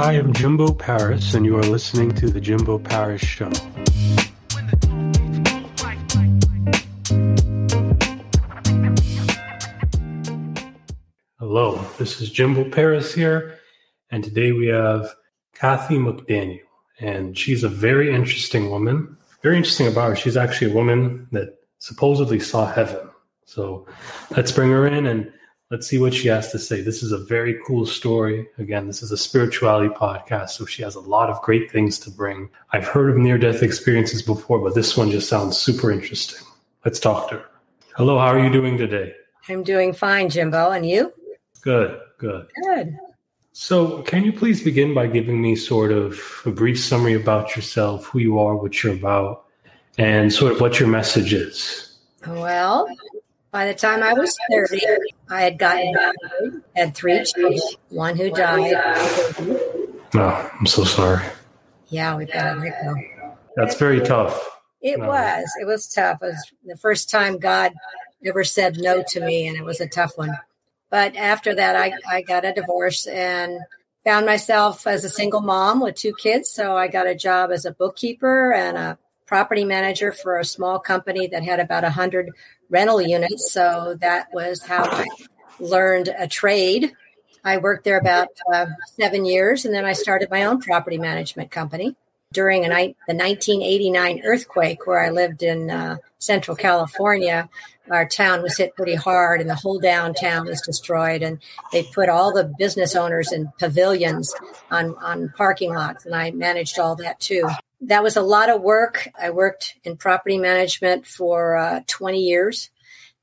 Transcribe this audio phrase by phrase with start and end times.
[0.00, 3.50] Hi, I'm Jimbo Paris, and you are listening to The Jimbo Paris Show.
[11.40, 13.58] Hello, this is Jimbo Paris here,
[14.12, 15.12] and today we have
[15.56, 16.60] Kathy McDaniel,
[17.00, 19.16] and she's a very interesting woman.
[19.42, 23.10] Very interesting about her, she's actually a woman that supposedly saw heaven.
[23.46, 23.84] So
[24.30, 25.32] let's bring her in and
[25.70, 26.80] Let's see what she has to say.
[26.80, 28.48] This is a very cool story.
[28.56, 32.10] Again, this is a spirituality podcast, so she has a lot of great things to
[32.10, 32.48] bring.
[32.72, 36.46] I've heard of near death experiences before, but this one just sounds super interesting.
[36.86, 37.44] Let's talk to her.
[37.96, 39.12] Hello, how are you doing today?
[39.50, 40.70] I'm doing fine, Jimbo.
[40.70, 41.12] And you?
[41.60, 42.46] Good, good.
[42.64, 42.96] Good.
[43.52, 48.06] So, can you please begin by giving me sort of a brief summary about yourself,
[48.06, 49.44] who you are, what you're about,
[49.98, 51.98] and sort of what your message is?
[52.26, 52.88] Well,
[53.50, 54.80] by the time I was 30,
[55.30, 58.74] I had gotten married, had three children, one who died.
[60.14, 61.24] Oh, I'm so sorry.
[61.88, 62.94] Yeah, we've got to let go.
[63.56, 64.48] That's very tough.
[64.80, 65.08] It No.
[65.08, 65.50] was.
[65.60, 66.22] It was tough.
[66.22, 67.72] It was the first time God
[68.24, 70.38] ever said no to me, and it was a tough one.
[70.90, 73.58] But after that, I, I got a divorce and
[74.04, 76.50] found myself as a single mom with two kids.
[76.50, 80.78] So I got a job as a bookkeeper and a property manager for a small
[80.78, 82.30] company that had about 100
[82.70, 83.52] rental units.
[83.52, 85.06] So that was how I
[85.60, 86.92] learned a trade.
[87.44, 88.66] I worked there about uh,
[88.96, 91.96] seven years, and then I started my own property management company
[92.32, 97.48] during a night, the 1989 earthquake, where I lived in uh, Central California.
[97.90, 101.22] Our town was hit pretty hard, and the whole downtown was destroyed.
[101.22, 101.38] And
[101.72, 104.34] they put all the business owners in pavilions
[104.70, 107.48] on on parking lots, and I managed all that too.
[107.82, 109.08] That was a lot of work.
[109.18, 112.70] I worked in property management for uh, 20 years.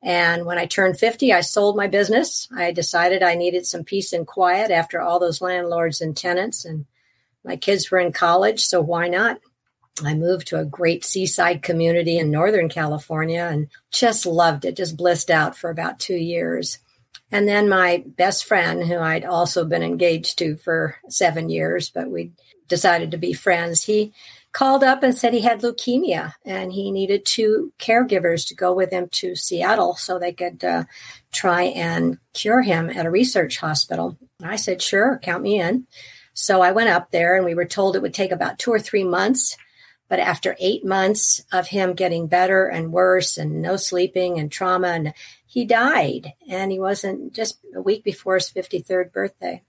[0.02, 2.48] And when I turned 50, I sold my business.
[2.56, 6.64] I decided I needed some peace and quiet after all those landlords and tenants.
[6.64, 6.86] And
[7.44, 9.40] my kids were in college, so why not?
[10.04, 14.98] I moved to a great seaside community in Northern California and just loved it, just
[14.98, 16.80] blissed out for about two years.
[17.32, 22.10] And then my best friend, who I'd also been engaged to for seven years, but
[22.10, 22.32] we
[22.68, 24.14] decided to be friends, he
[24.56, 28.90] called up and said he had leukemia and he needed two caregivers to go with
[28.90, 30.86] him to Seattle so they could uh,
[31.34, 34.18] try and cure him at a research hospital.
[34.42, 35.88] I said, sure, count me in.
[36.34, 38.80] So I went up there and we were told it would take about two or
[38.80, 39.58] three months.
[40.08, 44.88] But after eight months of him getting better and worse and no sleeping and trauma,
[44.88, 45.14] and
[45.46, 46.32] he died.
[46.50, 49.64] And he wasn't just a week before his 53rd birthday.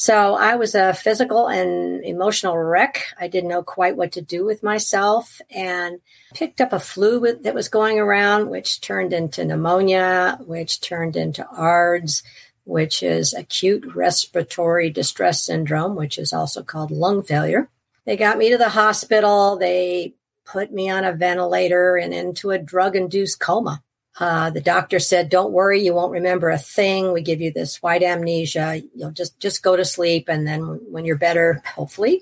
[0.00, 3.02] So I was a physical and emotional wreck.
[3.18, 5.98] I didn't know quite what to do with myself and
[6.34, 11.44] picked up a flu that was going around, which turned into pneumonia, which turned into
[11.48, 12.22] ARDS,
[12.62, 17.68] which is acute respiratory distress syndrome, which is also called lung failure.
[18.04, 19.56] They got me to the hospital.
[19.56, 20.14] They
[20.44, 23.82] put me on a ventilator and into a drug induced coma.
[24.20, 27.12] Uh, the doctor said, "Don't worry, you won't remember a thing.
[27.12, 28.82] We give you this white amnesia.
[28.94, 32.20] You'll just just go to sleep, and then when you're better, hopefully,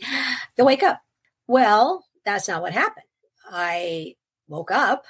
[0.56, 1.00] you'll wake up."
[1.46, 3.06] Well, that's not what happened.
[3.50, 4.16] I
[4.48, 5.04] woke up,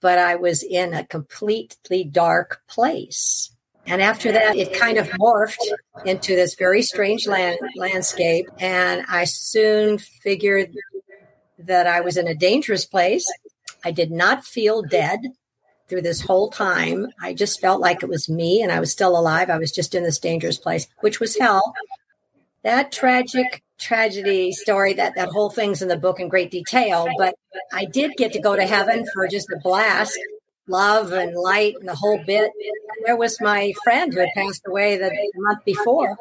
[0.00, 3.50] but I was in a completely dark place.
[3.86, 5.56] And after that, it kind of morphed
[6.04, 8.46] into this very strange land, landscape.
[8.58, 10.76] And I soon figured
[11.58, 13.26] that I was in a dangerous place.
[13.84, 15.20] I did not feel dead
[15.90, 17.08] through this whole time.
[17.20, 19.50] I just felt like it was me and I was still alive.
[19.50, 21.74] I was just in this dangerous place, which was hell.
[22.62, 27.34] That tragic tragedy story, that, that whole thing's in the book in great detail, but
[27.72, 30.18] I did get to go to heaven for just a blast,
[30.68, 32.50] love and light and the whole bit.
[33.04, 36.16] There was my friend who had passed away the month before,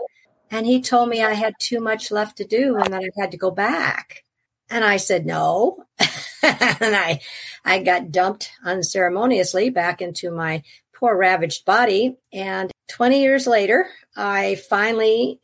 [0.49, 3.31] and he told me I had too much left to do and that I had
[3.31, 4.23] to go back.
[4.69, 5.83] And I said, no.
[5.99, 7.21] and I,
[7.65, 10.63] I got dumped unceremoniously back into my
[10.93, 12.17] poor ravaged body.
[12.31, 15.39] And 20 years later, I finally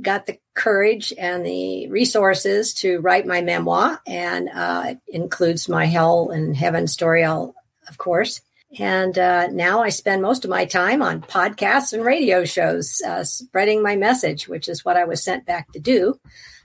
[0.00, 4.00] got the courage and the resources to write my memoir.
[4.06, 7.54] And uh, it includes my hell and heaven story, of
[7.98, 8.40] course.
[8.78, 13.24] And uh, now I spend most of my time on podcasts and radio shows, uh,
[13.24, 16.20] spreading my message, which is what I was sent back to do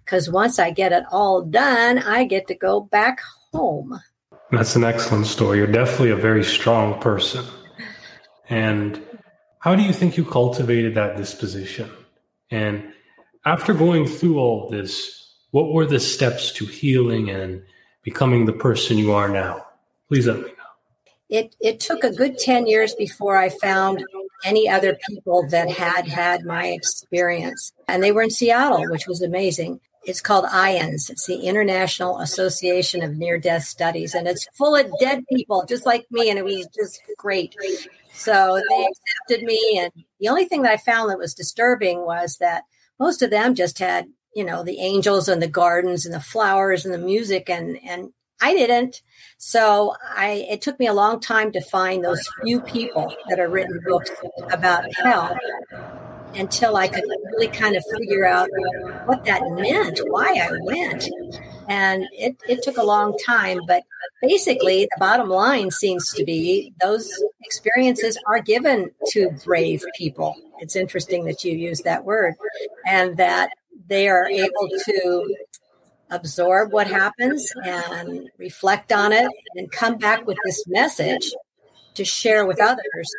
[0.05, 3.21] because once I get it all done, I get to go back
[3.51, 3.99] home.
[4.51, 5.57] That's an excellent story.
[5.57, 7.43] You're definitely a very strong person.
[8.47, 9.01] And
[9.59, 11.89] how do you think you cultivated that disposition?
[12.51, 12.93] And
[13.45, 17.63] after going through all this, what were the steps to healing and
[18.03, 19.65] becoming the person you are now?
[20.07, 20.51] Please let me know.
[21.29, 24.05] It it took a good ten years before I found
[24.43, 27.73] any other people that had had my experience.
[27.87, 29.79] And they were in Seattle, which was amazing.
[30.05, 31.09] It's called IANDS.
[31.09, 35.85] It's the International Association of Near Death Studies, and it's full of dead people just
[35.85, 37.55] like me, and it was just great.
[38.13, 42.37] So they accepted me, and the only thing that I found that was disturbing was
[42.37, 42.63] that
[42.99, 44.05] most of them just had,
[44.35, 48.11] you know, the angels and the gardens and the flowers and the music, and and
[48.39, 49.01] I didn't.
[49.37, 53.51] So I it took me a long time to find those few people that have
[53.51, 54.11] written books
[54.51, 55.35] about hell
[56.35, 58.49] until I could really kind of figure out
[59.05, 61.09] what that meant, why I went.
[61.67, 63.83] And it, it took a long time, but
[64.21, 67.11] basically, the bottom line seems to be those
[67.43, 70.35] experiences are given to brave people.
[70.59, 72.35] It's interesting that you use that word,
[72.85, 73.51] and that
[73.87, 75.35] they are able to
[76.11, 81.33] absorb what happens and reflect on it and come back with this message
[81.95, 83.11] to share with others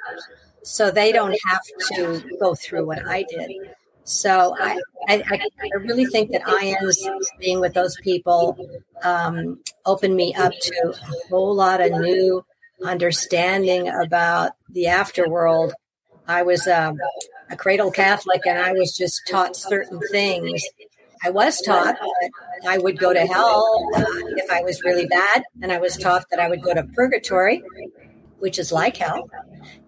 [0.66, 1.62] so they don't have
[1.94, 3.52] to go through what I did.
[4.04, 6.98] So I, I, I really think that IANDS
[7.38, 8.56] being with those people
[9.02, 12.44] um, opened me up to a whole lot of new
[12.84, 15.72] understanding about the afterworld.
[16.28, 16.98] I was um,
[17.50, 20.62] a cradle Catholic and I was just taught certain things.
[21.24, 22.30] I was taught that
[22.68, 24.04] I would go to hell uh,
[24.36, 27.62] if I was really bad, and I was taught that I would go to purgatory,
[28.38, 29.28] which is like hell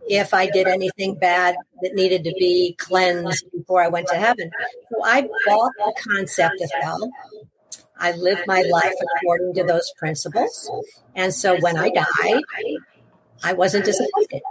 [0.09, 4.51] if I did anything bad that needed to be cleansed before I went to heaven.
[4.91, 7.11] So I bought the concept of hell.
[7.99, 10.71] I lived my life according to those principles.
[11.15, 12.43] And so when I died,
[13.43, 14.43] I wasn't disappointed.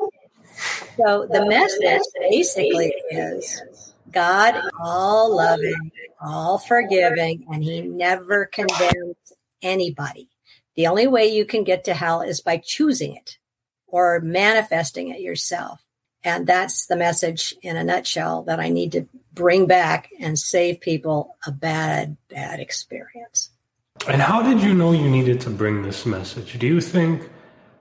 [0.97, 3.63] So the message basically is
[4.11, 5.91] God, all loving,
[6.21, 9.15] all forgiving, and He never condemns
[9.61, 10.29] anybody.
[10.75, 13.37] The only way you can get to hell is by choosing it
[13.87, 15.83] or manifesting it yourself.
[16.23, 20.81] And that's the message in a nutshell that I need to bring back and save
[20.81, 23.49] people a bad, bad experience.
[24.07, 26.59] And how did you know you needed to bring this message?
[26.59, 27.29] Do you think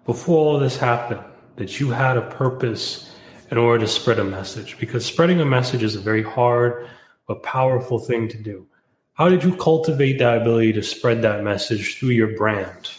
[0.05, 1.21] before all this happened
[1.57, 3.11] that you had a purpose
[3.51, 4.79] in order to spread a message?
[4.79, 6.89] Because spreading a message is a very hard
[7.27, 8.67] but powerful thing to do.
[9.15, 12.91] How did you cultivate that ability to spread that message through your brand?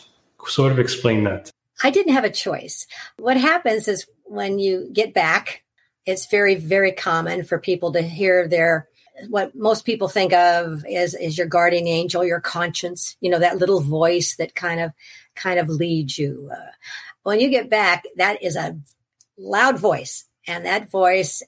[0.46, 1.52] Sort of explain that.
[1.84, 2.88] I didn't have a choice.
[3.18, 5.64] What happens is when you get back,
[6.06, 8.88] it's very, very common for people to hear their
[9.30, 13.58] what most people think of is is your guardian angel, your conscience, you know, that
[13.58, 14.92] little voice that kind of
[15.36, 16.50] kind of leads you.
[16.52, 16.72] Uh,
[17.24, 18.78] when you get back, that is a
[19.38, 21.42] loud voice, and that voice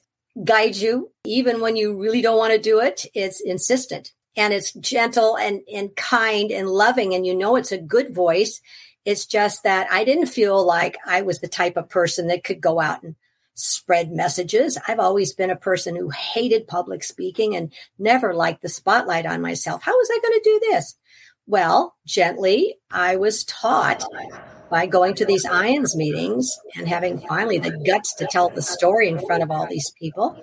[0.44, 3.06] guides you even when you really don't want to do it.
[3.14, 7.78] It's insistent and it's gentle and and kind and loving, and you know it's a
[7.78, 8.60] good voice
[9.04, 12.60] it's just that I didn't feel like I was the type of person that could
[12.60, 13.16] go out and
[13.54, 14.78] spread messages.
[14.88, 19.40] I've always been a person who hated public speaking and never liked the spotlight on
[19.40, 19.82] myself.
[19.82, 20.96] How was I going to do this?
[21.46, 24.04] Well, gently, I was taught
[24.70, 29.08] by going to these IANDS meetings and having finally the guts to tell the story
[29.08, 30.40] in front of all these people.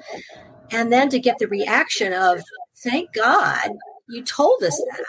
[0.70, 2.42] And then to get the reaction of,
[2.76, 3.70] thank God
[4.10, 5.06] you told us that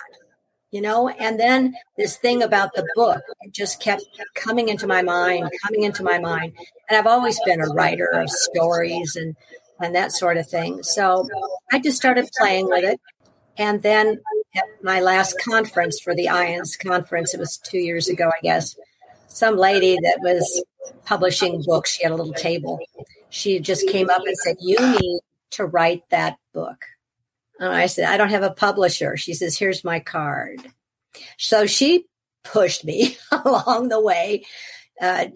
[0.70, 1.08] you know?
[1.08, 4.04] And then this thing about the book just kept
[4.34, 6.52] coming into my mind coming into my mind.
[6.88, 9.36] And i've always been a writer of stories and
[9.80, 10.82] and that sort of thing.
[10.82, 11.28] So
[11.72, 13.00] i just started playing with it.
[13.56, 14.18] And then
[14.54, 18.74] at my last conference for the IANDS conference it was two years ago i guess
[19.28, 20.64] some lady that was
[21.04, 22.78] publishing books she had a little table.
[23.30, 26.84] She just came up and said you need to write that book
[27.58, 29.16] and I said, I don't have a publisher.
[29.16, 30.60] She says, here's my card.
[31.38, 32.06] So she
[32.44, 34.44] pushed me along the way,
[35.00, 35.26] uh,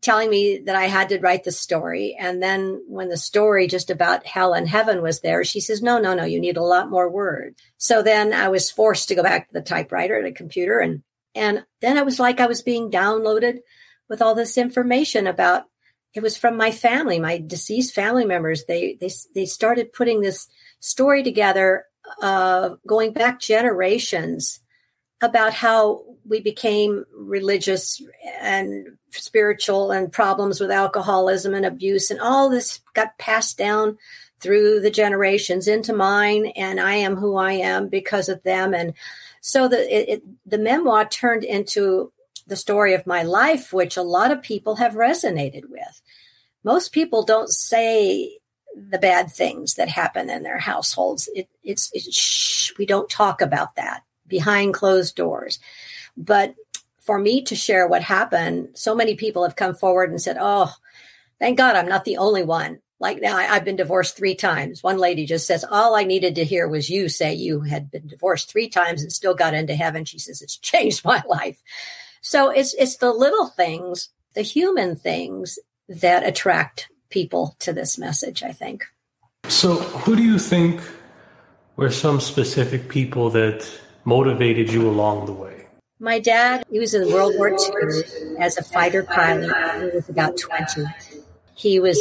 [0.00, 2.16] telling me that I had to write the story.
[2.18, 5.98] And then when the story just about hell and heaven was there, she says, no,
[5.98, 7.60] no, no, you need a lot more words.
[7.76, 10.80] So then I was forced to go back to the typewriter, the computer.
[10.80, 11.02] And,
[11.34, 13.58] and then it was like I was being downloaded
[14.08, 15.64] with all this information about
[16.18, 18.64] it was from my family, my deceased family members.
[18.64, 20.48] They, they, they started putting this
[20.80, 21.84] story together,
[22.20, 24.58] uh, going back generations
[25.22, 28.02] about how we became religious
[28.40, 33.96] and spiritual and problems with alcoholism and abuse and all this got passed down
[34.40, 38.92] through the generations into mine and i am who i am because of them and
[39.40, 42.12] so the it, it, the memoir turned into
[42.48, 46.02] the story of my life which a lot of people have resonated with
[46.64, 48.38] most people don't say
[48.74, 51.28] the bad things that happen in their households.
[51.34, 55.58] It, it's, it's shh, we don't talk about that behind closed doors.
[56.16, 56.54] But
[56.98, 60.72] for me to share what happened, so many people have come forward and said, "Oh,
[61.38, 64.82] thank God I'm not the only one." Like now, I, have been divorced three times.
[64.82, 68.08] One lady just says, All I needed to hear was you say you had been
[68.08, 70.04] divorced three times and still got into heaven.
[70.04, 71.62] She says, It's changed my life.
[72.28, 75.58] So it's, it's the little things, the human things
[75.88, 78.84] that attract people to this message, I think.
[79.48, 80.82] So, who do you think
[81.76, 83.66] were some specific people that
[84.04, 85.68] motivated you along the way?
[86.00, 89.50] My dad, he was in World War II as a fighter pilot.
[89.80, 90.84] He was about 20.
[91.54, 91.96] He was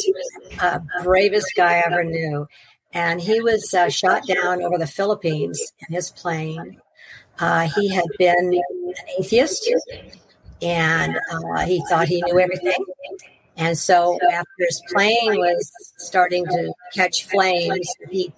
[0.57, 2.47] the bravest guy I ever knew.
[2.91, 6.81] And he was uh, shot down over the Philippines in his plane.
[7.39, 8.61] Uh, he had been
[8.99, 9.69] an atheist
[10.61, 12.85] and uh, he thought he knew everything.
[13.55, 18.31] And so after his plane was starting to catch flames, he,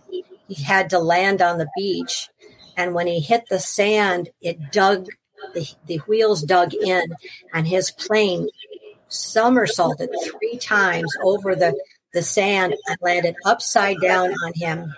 [0.47, 2.29] he had to land on the beach.
[2.77, 5.07] And when he hit the sand, it dug
[5.53, 7.03] the, the wheels dug in
[7.53, 8.49] and his plane
[9.07, 11.77] somersaulted three times over the,
[12.13, 14.93] the sand and landed upside down on him.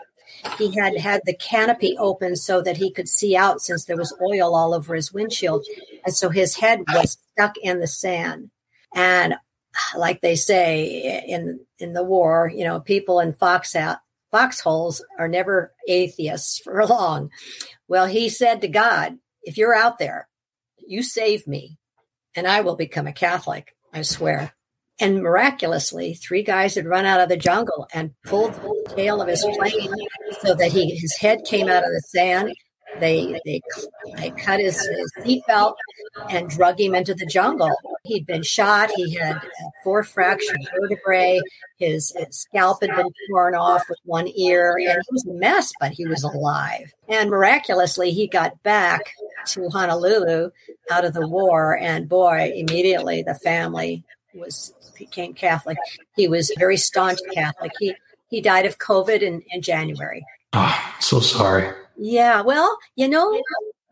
[0.58, 4.16] He had had the canopy open so that he could see out since there was
[4.22, 5.66] oil all over his windshield.
[6.06, 8.52] And so his head was stuck in the sand.
[8.94, 13.98] And uh, like they say in, in the war, you know, people in fox out,
[14.32, 17.30] foxholes are never atheists for long.
[17.88, 20.28] Well, he said to God, if you're out there,
[20.78, 21.78] you save me
[22.36, 24.54] and I will become a Catholic, I swear.
[25.02, 29.28] And miraculously, three guys had run out of the jungle and pulled the tail of
[29.28, 29.92] his plane
[30.42, 32.54] so that he his head came out of the sand.
[33.00, 33.62] They they
[34.18, 35.74] they cut his, his seatbelt
[36.30, 37.72] and drug him into the jungle.
[38.04, 38.92] He'd been shot.
[38.96, 41.42] He had uh, four fractured vertebrae.
[41.78, 45.72] His, his scalp had been torn off with one ear, and he was a mess,
[45.80, 46.92] but he was alive.
[47.08, 49.14] And miraculously, he got back
[49.48, 50.52] to Honolulu
[50.92, 54.04] out of the war, and boy, immediately the family
[54.34, 55.78] was became Catholic.
[56.16, 57.72] He was very staunch Catholic.
[57.80, 57.96] He
[58.30, 60.26] he died of COVID in, in January.
[60.54, 61.70] Oh, so sorry.
[61.98, 63.42] Yeah, well, you know,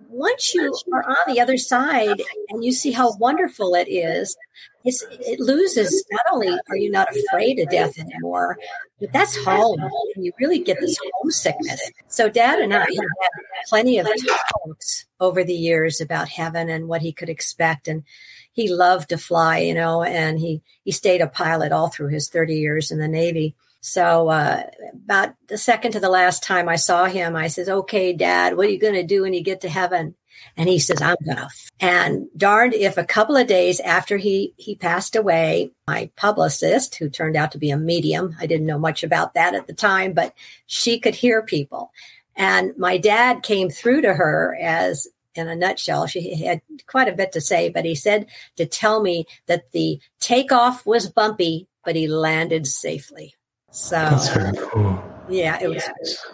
[0.10, 4.36] once you are on the other side and you see how wonderful it is,
[4.84, 6.06] it loses.
[6.12, 8.58] Not only are you not afraid of death anymore,
[9.00, 9.80] but that's home,
[10.16, 11.92] and you really get this homesickness.
[12.08, 14.08] So, Dad and I have had plenty of
[14.52, 18.04] talks over the years about heaven and what he could expect, and
[18.52, 22.30] he loved to fly, you know, and he he stayed a pilot all through his
[22.30, 23.56] thirty years in the Navy.
[23.82, 24.64] So uh,
[24.94, 28.68] about the second to the last time I saw him, I says, "Okay, Dad, what
[28.68, 30.16] are you going to do when you get to heaven?"
[30.58, 34.76] And he says, "I'm gonna." And darned if a couple of days after he he
[34.76, 39.04] passed away, my publicist, who turned out to be a medium, I didn't know much
[39.04, 40.34] about that at the time, but
[40.66, 41.92] she could hear people.
[42.36, 45.08] And my dad came through to her as
[45.40, 46.06] in a nutshell.
[46.06, 48.28] She had quite a bit to say, but he said
[48.58, 53.34] to tell me that the takeoff was bumpy, but he landed safely.
[53.72, 55.04] So that's very cool.
[55.30, 55.84] Yeah, it was.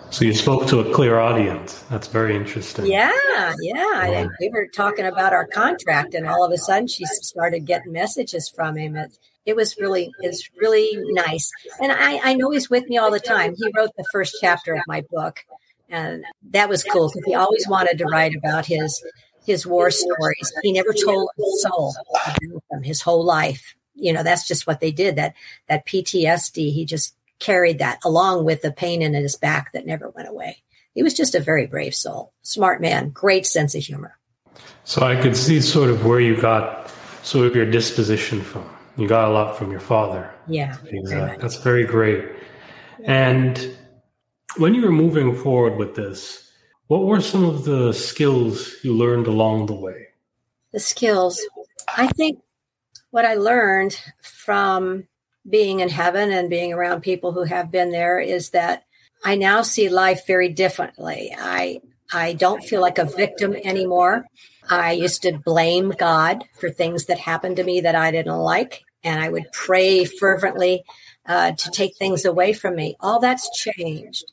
[0.10, 1.84] So you spoke to a clear audience.
[1.90, 2.86] That's very interesting.
[2.86, 3.54] Yeah, yeah.
[3.62, 4.28] yeah.
[4.40, 8.48] We were talking about our contract, and all of a sudden, she started getting messages
[8.48, 8.96] from him.
[8.96, 11.52] It, it was really, it's really nice.
[11.82, 13.54] And I, I know he's with me all the time.
[13.58, 15.44] He wrote the first chapter of my book,
[15.90, 19.04] and that was cool because he always wanted to write about his
[19.46, 20.52] his war stories.
[20.64, 23.76] He never told a soul about them his whole life.
[23.94, 25.16] You know, that's just what they did.
[25.16, 25.36] That
[25.68, 30.10] that PTSD, he just carried that along with the pain in his back that never
[30.10, 30.64] went away.
[30.94, 34.18] He was just a very brave soul, smart man, great sense of humor.
[34.86, 36.92] So I could see sort of where you got
[37.24, 38.70] sort of your disposition from.
[38.98, 40.32] You got a lot from your father.
[40.48, 40.78] Yeah.
[40.86, 41.36] Exactly.
[41.36, 42.30] Uh, that's very great.
[43.04, 43.76] And
[44.58, 46.50] when you were moving forward with this,
[46.88, 50.08] what were some of the skills you learned along the way?
[50.72, 51.42] The skills.
[51.96, 52.40] I think
[53.12, 55.08] what I learned from
[55.50, 58.84] being in heaven and being around people who have been there is that
[59.24, 61.36] I now see life very differently.
[61.38, 61.82] I
[62.14, 64.26] I don't feel like a victim anymore.
[64.70, 68.84] I used to blame God for things that happened to me that I didn't like,
[69.04, 70.84] and I would pray fervently
[71.26, 72.96] uh, to take things away from me.
[73.00, 74.26] All that's changed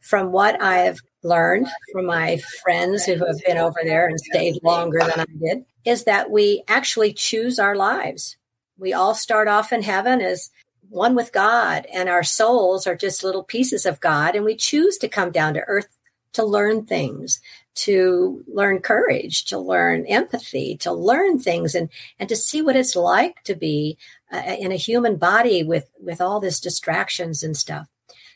[0.00, 5.00] from what I've learned from my friends who have been over there and stayed longer
[5.00, 8.36] than I did is that we actually choose our lives.
[8.78, 10.50] We all start off in heaven as
[10.88, 14.96] one with God, and our souls are just little pieces of God, and we choose
[14.98, 15.88] to come down to earth
[16.32, 17.40] to learn things,
[17.74, 21.88] to learn courage, to learn empathy, to learn things, and
[22.18, 23.98] and to see what it's like to be
[24.32, 27.88] uh, in a human body with with all this distractions and stuff.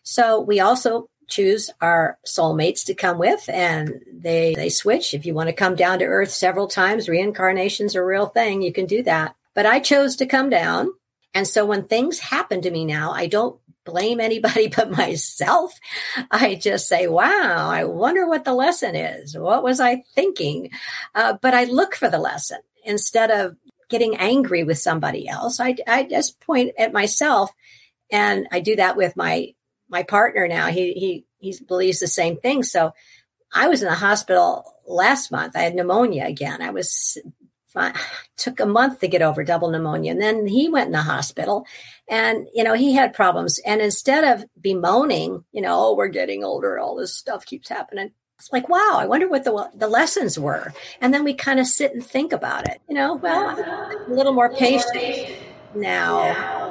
[0.02, 5.34] So we also choose our soulmates to come with and they they switch if you
[5.34, 9.02] want to come down to earth several times reincarnation's a real thing you can do
[9.02, 10.90] that but i chose to come down
[11.34, 15.78] and so when things happen to me now, I don't blame anybody but myself.
[16.30, 19.36] I just say, wow, I wonder what the lesson is.
[19.36, 20.70] What was I thinking?
[21.14, 23.56] Uh, but I look for the lesson instead of
[23.88, 25.60] getting angry with somebody else.
[25.60, 27.50] I, I just point at myself
[28.10, 29.54] and I do that with my,
[29.92, 30.66] my partner now.
[30.68, 32.64] He, he, he believes the same thing.
[32.64, 32.92] So
[33.52, 35.54] I was in the hospital last month.
[35.54, 36.62] I had pneumonia again.
[36.62, 37.18] I was
[37.68, 37.94] fine.
[38.36, 40.12] took a month to get over double pneumonia.
[40.12, 41.66] And then he went in the hospital
[42.08, 43.60] and, you know, he had problems.
[43.64, 48.12] And instead of bemoaning, you know, oh, we're getting older, all this stuff keeps happening.
[48.38, 50.72] It's like, wow, I wonder what the, the lessons were.
[51.00, 54.32] And then we kind of sit and think about it, you know, well, a little
[54.32, 55.36] more patient
[55.74, 56.61] now.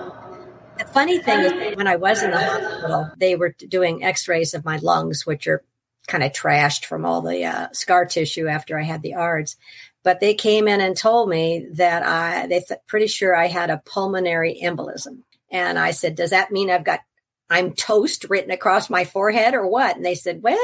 [0.81, 4.55] The funny thing is, when I was in the hospital, they were doing x rays
[4.55, 5.63] of my lungs, which are
[6.07, 9.57] kind of trashed from all the uh, scar tissue after I had the ARDS.
[10.03, 13.69] But they came in and told me that I, they th- pretty sure I had
[13.69, 15.19] a pulmonary embolism.
[15.51, 17.01] And I said, does that mean I've got,
[17.47, 19.95] I'm toast written across my forehead or what?
[19.95, 20.57] And they said, well,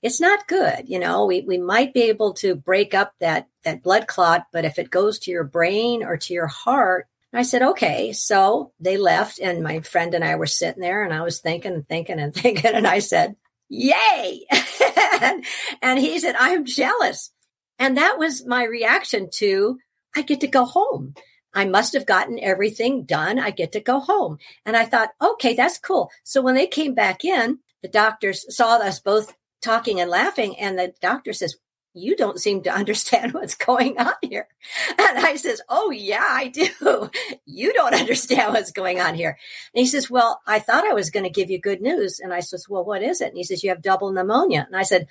[0.00, 0.88] it's not good.
[0.88, 4.64] You know, we, we might be able to break up that, that blood clot, but
[4.64, 7.06] if it goes to your brain or to your heart,
[7.38, 8.12] I said, okay.
[8.12, 11.72] So they left and my friend and I were sitting there and I was thinking
[11.72, 12.72] and thinking and thinking.
[12.74, 13.36] And I said,
[13.68, 14.44] yay.
[15.22, 15.44] and,
[15.82, 17.30] and he said, I'm jealous.
[17.78, 19.78] And that was my reaction to,
[20.16, 21.14] I get to go home.
[21.54, 23.38] I must have gotten everything done.
[23.38, 24.38] I get to go home.
[24.66, 26.10] And I thought, okay, that's cool.
[26.24, 30.58] So when they came back in, the doctors saw us both talking and laughing.
[30.58, 31.56] And the doctor says,
[31.98, 34.48] you don't seem to understand what's going on here.
[34.98, 37.10] And I says, Oh yeah, I do.
[37.50, 39.36] You don't understand what's going on here.
[39.74, 42.20] And he says, Well, I thought I was going to give you good news.
[42.20, 43.28] And I says, Well, what is it?
[43.28, 44.64] And he says, You have double pneumonia.
[44.66, 45.08] And I said,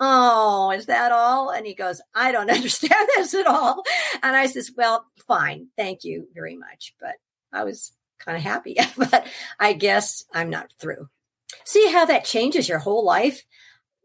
[0.00, 1.50] Oh, is that all?
[1.50, 3.82] And he goes, I don't understand this at all.
[4.22, 5.68] And I says, Well, fine.
[5.76, 6.94] Thank you very much.
[7.00, 7.16] But
[7.52, 9.26] I was kind of happy, but
[9.58, 11.08] I guess I'm not through.
[11.64, 13.44] See how that changes your whole life?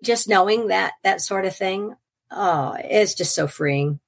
[0.04, 1.96] Just knowing that, that sort of thing.
[2.34, 4.00] Oh, it's just so freeing.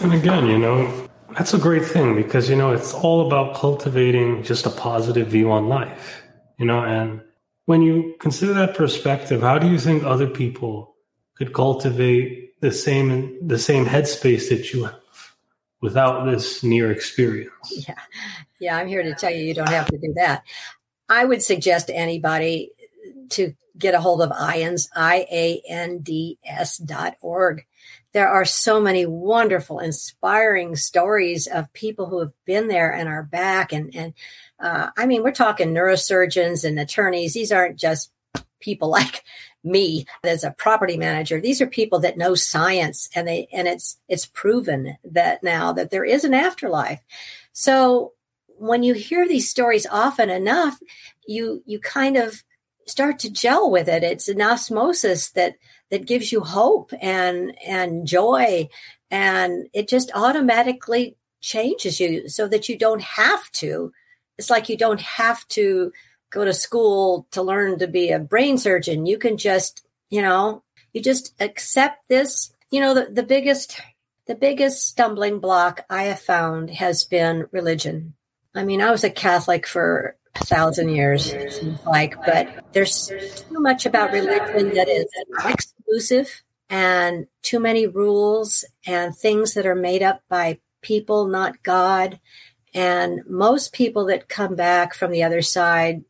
[0.00, 4.42] And again, you know, that's a great thing because, you know, it's all about cultivating
[4.42, 6.22] just a positive view on life,
[6.58, 7.22] you know, and
[7.66, 10.96] when you consider that perspective, how do you think other people
[11.36, 15.34] could cultivate the same the same headspace that you have
[15.80, 17.52] without this near experience.
[17.70, 17.94] Yeah.
[18.60, 20.42] Yeah, I'm here to tell you you don't have to do that.
[21.08, 22.72] I would suggest to anybody
[23.30, 27.64] to get a hold of IANDS, I-A-N-D-S dot org.
[28.12, 33.22] There are so many wonderful, inspiring stories of people who have been there and are
[33.22, 33.72] back.
[33.72, 34.14] And, and
[34.58, 37.34] uh, I mean, we're talking neurosurgeons and attorneys.
[37.34, 38.10] These aren't just
[38.60, 39.22] people like
[39.64, 43.98] me as a property manager these are people that know science and they and it's
[44.08, 47.00] it's proven that now that there is an afterlife
[47.52, 48.12] so
[48.46, 50.78] when you hear these stories often enough
[51.26, 52.44] you you kind of
[52.88, 55.54] start to gel with it it's an osmosis that
[55.90, 58.68] that gives you hope and and joy
[59.10, 63.92] and it just automatically changes you so that you don't have to
[64.38, 65.92] it's like you don't have to
[66.30, 69.06] go to school to learn to be a brain surgeon.
[69.06, 72.52] You can just, you know, you just accept this.
[72.70, 73.80] You know, the, the biggest,
[74.26, 78.14] the biggest stumbling block I have found has been religion.
[78.54, 81.34] I mean, I was a Catholic for a thousand years,
[81.86, 85.06] like, but there's too much about religion that is
[85.44, 92.20] exclusive and too many rules and things that are made up by people, not God.
[92.74, 96.04] And most people that come back from the other side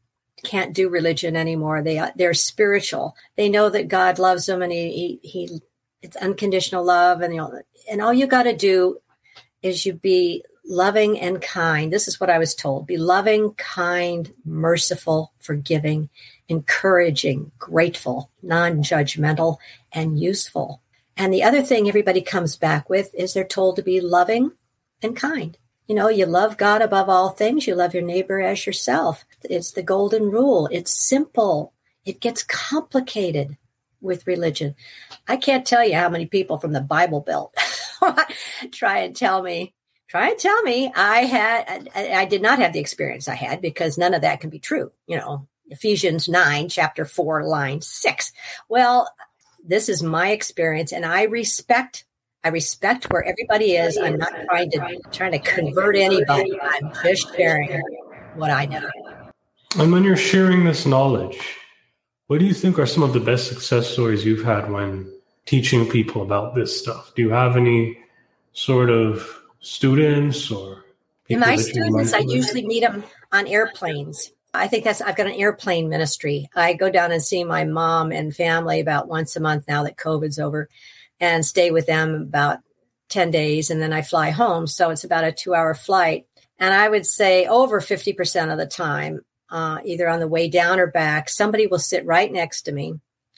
[0.44, 1.82] can't do religion anymore.
[1.82, 3.14] They they're spiritual.
[3.36, 5.60] They know that God loves them, and he he, he
[6.02, 7.60] it's unconditional love, and you know,
[7.90, 8.98] and all you got to do
[9.62, 11.92] is you be loving and kind.
[11.92, 16.10] This is what I was told: be loving, kind, merciful, forgiving,
[16.48, 19.56] encouraging, grateful, non-judgmental,
[19.92, 20.82] and useful.
[21.16, 24.52] And the other thing everybody comes back with is they're told to be loving
[25.02, 25.58] and kind.
[25.88, 27.66] You know, you love God above all things.
[27.66, 29.24] You love your neighbor as yourself.
[29.42, 30.68] It's the golden rule.
[30.70, 31.72] It's simple.
[32.04, 33.56] It gets complicated
[34.00, 34.74] with religion.
[35.26, 37.54] I can't tell you how many people from the Bible Belt
[38.72, 39.74] try and tell me,
[40.08, 43.60] try and tell me I had, I, I did not have the experience I had
[43.60, 44.90] because none of that can be true.
[45.06, 48.32] You know, Ephesians 9, chapter 4, line 6.
[48.68, 49.08] Well,
[49.64, 52.04] this is my experience and I respect
[52.44, 53.98] I respect where everybody is.
[53.98, 56.58] I'm not trying to trying to convert anybody.
[56.62, 57.82] I'm just sharing
[58.36, 58.88] what I know.
[59.76, 61.56] And when you're sharing this knowledge,
[62.28, 65.12] what do you think are some of the best success stories you've had when
[65.46, 67.12] teaching people about this stuff?
[67.16, 67.98] Do you have any
[68.52, 70.84] sort of students or
[71.30, 72.12] my students?
[72.12, 76.48] I usually meet them on airplanes I think that's, I've got an airplane ministry.
[76.54, 79.96] I go down and see my mom and family about once a month now that
[79.96, 80.68] COVID's over
[81.20, 82.60] and stay with them about
[83.10, 83.70] 10 days.
[83.70, 84.66] And then I fly home.
[84.66, 86.26] So it's about a two hour flight.
[86.58, 90.80] And I would say over 50% of the time, uh, either on the way down
[90.80, 92.94] or back, somebody will sit right next to me,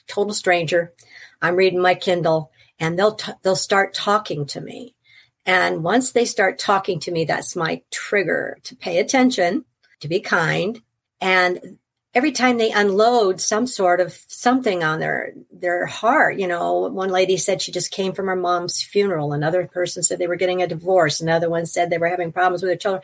[0.07, 0.93] total stranger.
[1.41, 4.95] I'm reading my Kindle and they'll, t- they'll start talking to me.
[5.45, 9.65] And once they start talking to me, that's my trigger to pay attention,
[10.01, 10.81] to be kind,
[11.19, 11.77] and
[12.13, 17.09] every time they unload some sort of something on their their heart you know one
[17.09, 19.33] lady said she just came from her mom's funeral.
[19.33, 21.21] Another person said they were getting a divorce.
[21.21, 23.03] Another one said they were having problems with their children.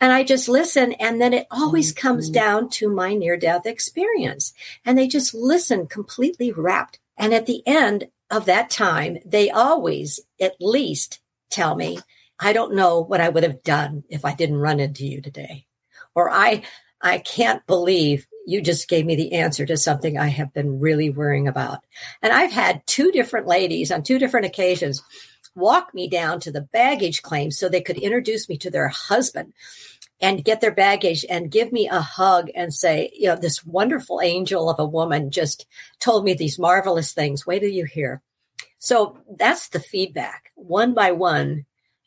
[0.00, 2.34] And i just listen and then it always comes mm-hmm.
[2.34, 4.52] down to my near death experience.
[4.84, 6.98] And they just listen completely wrapped.
[7.16, 11.20] And at the end of that time they always at least
[11.50, 11.98] tell me
[12.40, 15.66] i don't know what i would have done if i didn't run into you today
[16.14, 16.62] or i
[17.00, 21.10] I can't believe you just gave me the answer to something I have been really
[21.10, 21.84] worrying about.
[22.22, 25.02] And I've had two different ladies on two different occasions
[25.54, 29.52] walk me down to the baggage claim so they could introduce me to their husband
[30.20, 34.20] and get their baggage and give me a hug and say, you know, this wonderful
[34.20, 35.66] angel of a woman just
[36.00, 37.46] told me these marvelous things.
[37.46, 38.22] Wait till you hear.
[38.78, 41.66] So that's the feedback one by one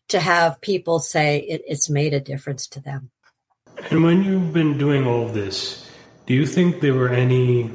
[0.09, 3.11] to have people say it, it's made a difference to them.
[3.89, 5.89] And when you've been doing all this,
[6.25, 7.71] do you think there were any,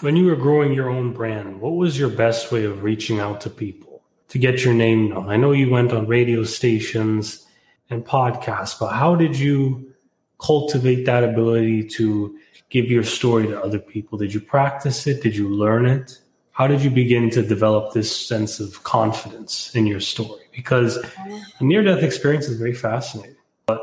[0.00, 3.40] when you were growing your own brand, what was your best way of reaching out
[3.42, 5.30] to people to get your name known?
[5.30, 7.46] I know you went on radio stations
[7.90, 9.92] and podcasts, but how did you
[10.40, 14.18] cultivate that ability to give your story to other people?
[14.18, 15.22] Did you practice it?
[15.22, 16.18] Did you learn it?
[16.54, 20.44] How did you begin to develop this sense of confidence in your story?
[20.52, 23.34] Because a near death experience is very fascinating,
[23.66, 23.80] but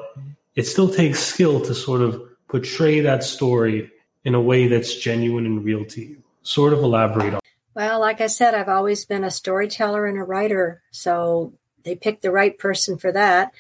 [0.55, 3.91] it still takes skill to sort of portray that story
[4.23, 6.23] in a way that's genuine and real to you.
[6.43, 7.41] Sort of elaborate on.
[7.75, 11.51] Well, like I said, I've always been a storyteller and a writer, so
[11.83, 13.51] they picked the right person for that.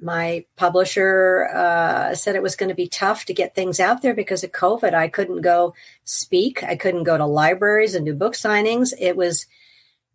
[0.00, 4.14] My publisher uh, said it was going to be tough to get things out there
[4.14, 4.94] because of COVID.
[4.94, 6.62] I couldn't go speak.
[6.62, 8.92] I couldn't go to libraries and do book signings.
[8.98, 9.46] It was,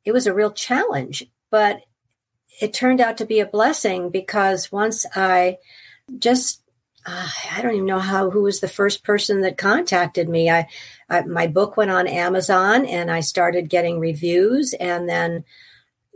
[0.04, 1.82] it was a real challenge, but
[2.62, 5.58] it turned out to be a blessing because once I
[6.18, 6.62] just
[7.06, 10.50] uh, I don't even know how who was the first person that contacted me.
[10.50, 10.68] I,
[11.10, 15.44] I, my book went on Amazon and I started getting reviews and then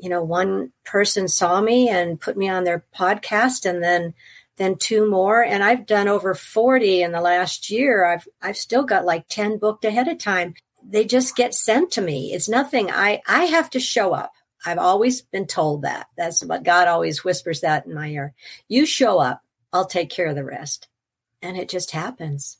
[0.02, 4.14] you know one person saw me and put me on their podcast and then
[4.58, 8.06] then two more and I've done over 40 in the last year.
[8.06, 10.54] I've I've still got like 10 booked ahead of time.
[10.84, 12.34] They just get sent to me.
[12.34, 14.34] It's nothing I I have to show up.
[14.66, 16.08] I've always been told that.
[16.18, 18.34] That's what God always whispers that in my ear.
[18.68, 20.88] You show up I'll take care of the rest.
[21.42, 22.58] And it just happens.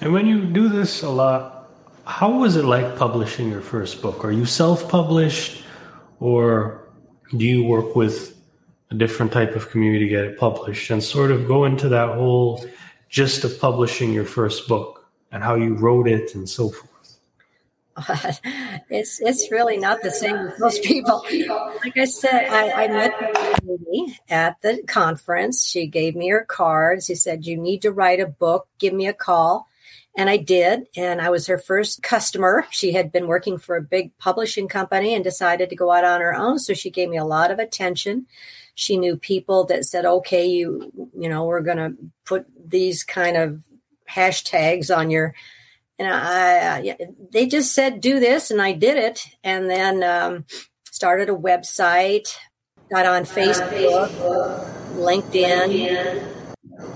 [0.00, 1.70] And when you do this a lot,
[2.04, 4.24] how was it like publishing your first book?
[4.24, 5.61] Are you self published
[6.22, 6.86] or
[7.36, 8.38] do you work with
[8.92, 12.14] a different type of community to get it published and sort of go into that
[12.14, 12.64] whole
[13.08, 16.88] gist of publishing your first book and how you wrote it and so forth?
[18.88, 21.26] it's it's really not the same with most people.
[21.84, 23.12] Like I said, I, I met
[23.64, 25.66] lady at the conference.
[25.66, 27.02] She gave me her card.
[27.02, 28.66] She said, "You need to write a book.
[28.78, 29.68] Give me a call."
[30.16, 32.66] And I did, and I was her first customer.
[32.70, 36.20] She had been working for a big publishing company and decided to go out on
[36.20, 36.58] her own.
[36.58, 38.26] So she gave me a lot of attention.
[38.74, 41.94] She knew people that said, "Okay, you, you know, we're going to
[42.26, 43.62] put these kind of
[44.10, 45.34] hashtags on your."
[45.98, 46.96] and I,
[47.30, 50.44] they just said do this, and I did it, and then um,
[50.90, 52.36] started a website,
[52.90, 54.10] got on Facebook,
[54.96, 56.22] LinkedIn.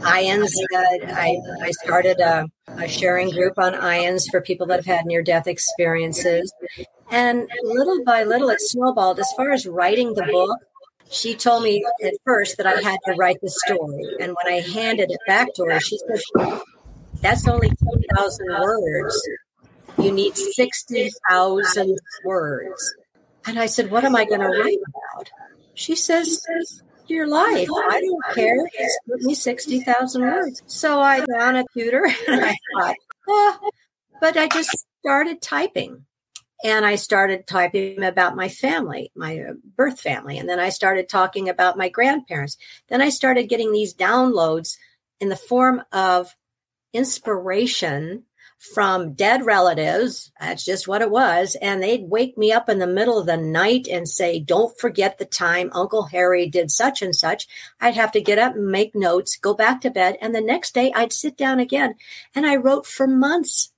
[0.02, 5.06] Uh, I, I started a, a sharing group on IANDS for people that have had
[5.06, 6.52] near death experiences.
[7.10, 9.20] And little by little, it snowballed.
[9.20, 10.58] As far as writing the book,
[11.10, 14.04] she told me at first that I had to write the story.
[14.20, 16.60] And when I handed it back to her, she said,
[17.20, 19.28] that's only 10,000 words.
[19.98, 22.94] You need 60,000 words.
[23.46, 25.30] And I said, What am I going to write about?
[25.74, 26.44] She says,
[27.08, 27.68] Your life.
[27.88, 28.56] I don't care.
[29.08, 30.62] Put me 60,000 words.
[30.66, 32.96] So I found a tutor and I thought,
[33.28, 33.70] oh,
[34.20, 36.04] but I just started typing.
[36.64, 40.38] And I started typing about my family, my uh, birth family.
[40.38, 42.56] And then I started talking about my grandparents.
[42.88, 44.76] Then I started getting these downloads
[45.20, 46.34] in the form of
[46.92, 48.24] inspiration
[48.58, 50.30] from dead relatives.
[50.40, 51.56] That's just what it was.
[51.60, 55.18] And they'd wake me up in the middle of the night and say, don't forget
[55.18, 57.46] the time Uncle Harry did such and such.
[57.80, 60.16] I'd have to get up and make notes, go back to bed.
[60.20, 61.94] And the next day I'd sit down again
[62.34, 63.72] and I wrote for months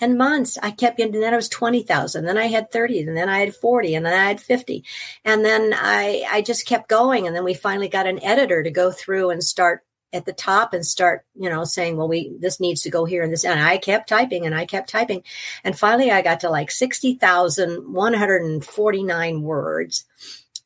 [0.00, 0.58] and months.
[0.62, 2.24] I kept getting, and then I was 20,000.
[2.24, 4.84] Then I had 30, and then I had 40, and then I had 50.
[5.24, 7.26] And then I, I just kept going.
[7.26, 10.74] And then we finally got an editor to go through and start at the top
[10.74, 13.44] and start, you know, saying, well, we, this needs to go here and this.
[13.44, 15.22] And I kept typing and I kept typing.
[15.64, 20.04] And finally I got to like 60,149 words.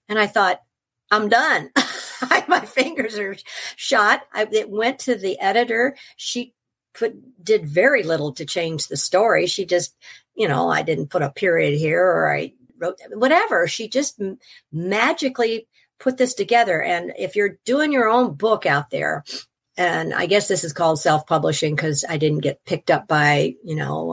[0.09, 0.61] And I thought,
[1.11, 1.70] I'm done.
[2.48, 3.37] My fingers are
[3.76, 4.22] shot.
[4.33, 5.96] I, it went to the editor.
[6.16, 6.54] She
[6.94, 9.46] put, did very little to change the story.
[9.46, 9.94] She just,
[10.35, 13.66] you know, I didn't put a period here or I wrote whatever.
[13.66, 14.18] She just
[14.72, 15.68] magically
[16.05, 16.83] put this together.
[16.83, 19.25] And if you're doing your own book out there,
[19.77, 23.75] and I guess this is called self-publishing because I didn't get picked up by, you
[23.75, 24.05] know,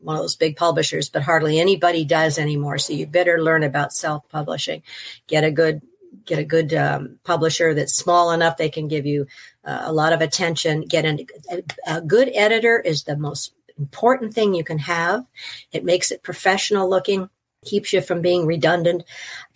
[0.00, 2.78] one of those big publishers, but hardly anybody does anymore.
[2.78, 4.82] So you better learn about self-publishing.
[5.26, 5.82] Get a good
[6.24, 9.26] get a good um, publisher that's small enough they can give you
[9.64, 10.82] uh, a lot of attention.
[10.82, 15.26] Get an, a, a good editor is the most important thing you can have.
[15.72, 17.28] It makes it professional looking
[17.64, 19.04] keeps you from being redundant.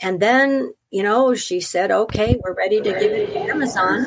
[0.01, 4.07] And then, you know, she said, okay, we're ready to give it to Amazon.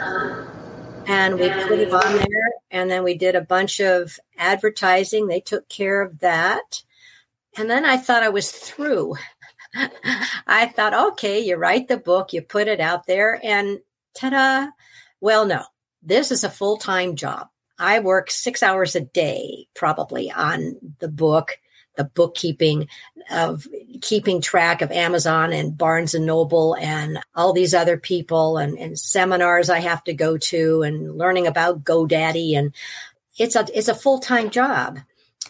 [1.06, 2.54] And we put it on there.
[2.72, 5.28] And then we did a bunch of advertising.
[5.28, 6.82] They took care of that.
[7.58, 9.16] And then I thought I was through.
[10.48, 13.80] I thought, okay, you write the book, you put it out there, and
[14.14, 14.68] ta da.
[15.20, 15.66] Well, no,
[16.02, 17.50] this is a full time job.
[17.78, 21.60] I work six hours a day probably on the book
[21.98, 22.88] the bookkeeping
[23.30, 23.68] of
[24.02, 28.98] keeping track of Amazon and Barnes and Noble and all these other people and, and
[28.98, 32.74] seminars I have to go to and learning about GoDaddy and
[33.38, 35.00] it's a it's a full time job,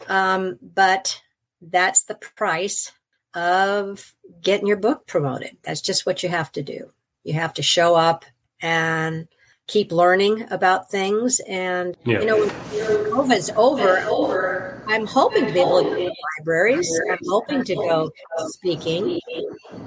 [0.08, 1.22] um, but
[1.62, 2.92] that's the price
[3.34, 5.58] of getting your book promoted.
[5.64, 6.92] That's just what you have to do.
[7.24, 8.26] You have to show up
[8.62, 9.28] and
[9.68, 11.40] keep learning about things.
[11.42, 12.20] And yeah.
[12.20, 14.27] you know, when COVID's over, over,
[14.88, 17.02] I'm hoping to be able to go to libraries.
[17.12, 18.12] I'm hoping to go
[18.48, 19.20] speaking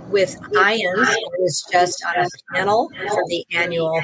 [0.09, 4.03] with IANDS, who is just on a panel for the annual uh,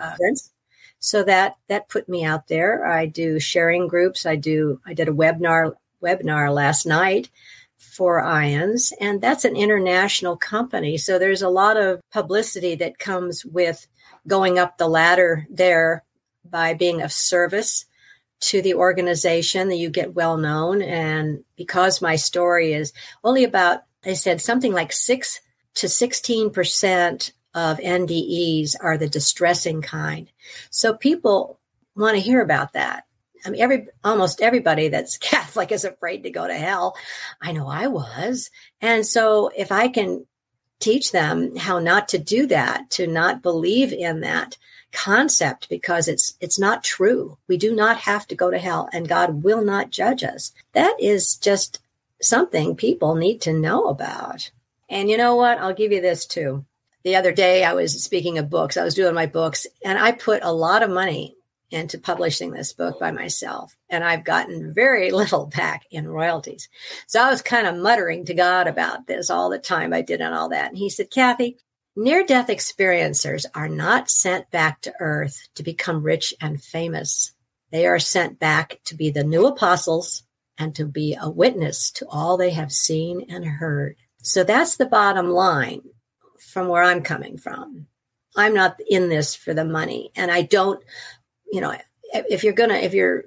[0.00, 0.52] conference.
[1.00, 2.86] So that that put me out there.
[2.86, 4.24] I do sharing groups.
[4.24, 4.80] I do.
[4.86, 7.28] I did a webinar webinar last night
[7.78, 10.98] for IONS, and that's an international company.
[10.98, 13.86] So there's a lot of publicity that comes with
[14.28, 16.04] going up the ladder there
[16.44, 17.86] by being of service
[18.42, 20.82] to the organization that you get well known.
[20.82, 25.40] And because my story is only about, I said something like six
[25.74, 30.28] to 16% of NDEs are the distressing kind.
[30.70, 31.60] So people
[31.94, 33.04] want to hear about that.
[33.44, 36.96] I mean, every almost everybody that's Catholic is afraid to go to hell.
[37.40, 38.50] I know I was.
[38.80, 40.26] And so if I can
[40.80, 44.58] teach them how not to do that, to not believe in that
[44.92, 47.38] concept because it's it's not true.
[47.48, 50.52] We do not have to go to hell and God will not judge us.
[50.72, 51.80] That is just
[52.20, 54.50] something people need to know about.
[54.88, 55.58] And you know what?
[55.58, 56.64] I'll give you this too.
[57.04, 58.76] The other day I was speaking of books.
[58.76, 61.36] I was doing my books and I put a lot of money
[61.72, 63.76] into publishing this book by myself.
[63.88, 66.68] And I've gotten very little back in royalties.
[67.06, 70.20] So I was kind of muttering to God about this all the time I did
[70.20, 70.68] and all that.
[70.68, 71.56] And he said, Kathy,
[71.96, 77.32] near death experiencers are not sent back to earth to become rich and famous.
[77.70, 80.22] They are sent back to be the new apostles
[80.58, 83.96] and to be a witness to all they have seen and heard.
[84.22, 85.82] So that's the bottom line
[86.38, 87.86] from where I'm coming from.
[88.36, 90.82] I'm not in this for the money and I don't
[91.52, 91.76] you know,
[92.12, 93.24] if you're gonna, if you're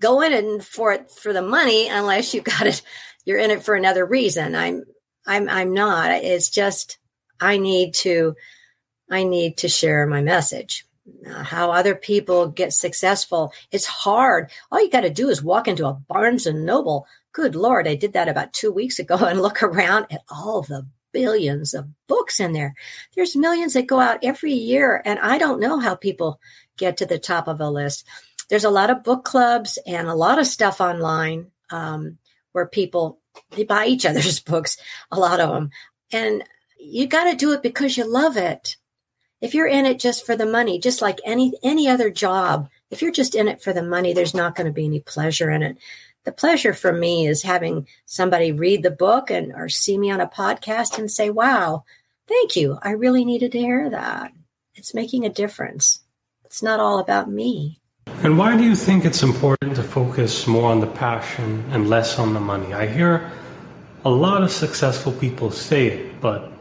[0.00, 2.82] going in for it for the money, unless you've got it,
[3.24, 4.54] you're in it for another reason.
[4.54, 4.82] I'm,
[5.26, 6.10] I'm, I'm not.
[6.10, 6.98] It's just
[7.40, 8.34] I need to,
[9.10, 10.86] I need to share my message.
[11.42, 14.50] how other people get successful, it's hard.
[14.70, 17.06] All you got to do is walk into a Barnes and Noble.
[17.32, 20.86] Good Lord, I did that about two weeks ago and look around at all the
[21.14, 22.74] billions of books in there.
[23.14, 26.40] There's millions that go out every year, and I don't know how people
[26.76, 28.06] get to the top of a list.
[28.50, 32.18] There's a lot of book clubs and a lot of stuff online um,
[32.52, 33.20] where people
[33.50, 34.76] they buy each other's books,
[35.10, 35.70] a lot of them,
[36.12, 36.42] and
[36.84, 38.76] you got to do it because you love it.
[39.40, 43.02] If you're in it just for the money, just like any any other job, if
[43.02, 45.62] you're just in it for the money, there's not going to be any pleasure in
[45.62, 45.76] it.
[46.24, 50.20] The pleasure for me is having somebody read the book and or see me on
[50.20, 51.84] a podcast and say, "Wow,
[52.26, 52.78] thank you.
[52.80, 54.32] I really needed to hear that.
[54.74, 56.00] It's making a difference."
[56.44, 57.80] It's not all about me.
[58.22, 62.18] And why do you think it's important to focus more on the passion and less
[62.18, 62.72] on the money?
[62.72, 63.30] I hear
[64.04, 66.53] a lot of successful people say it, but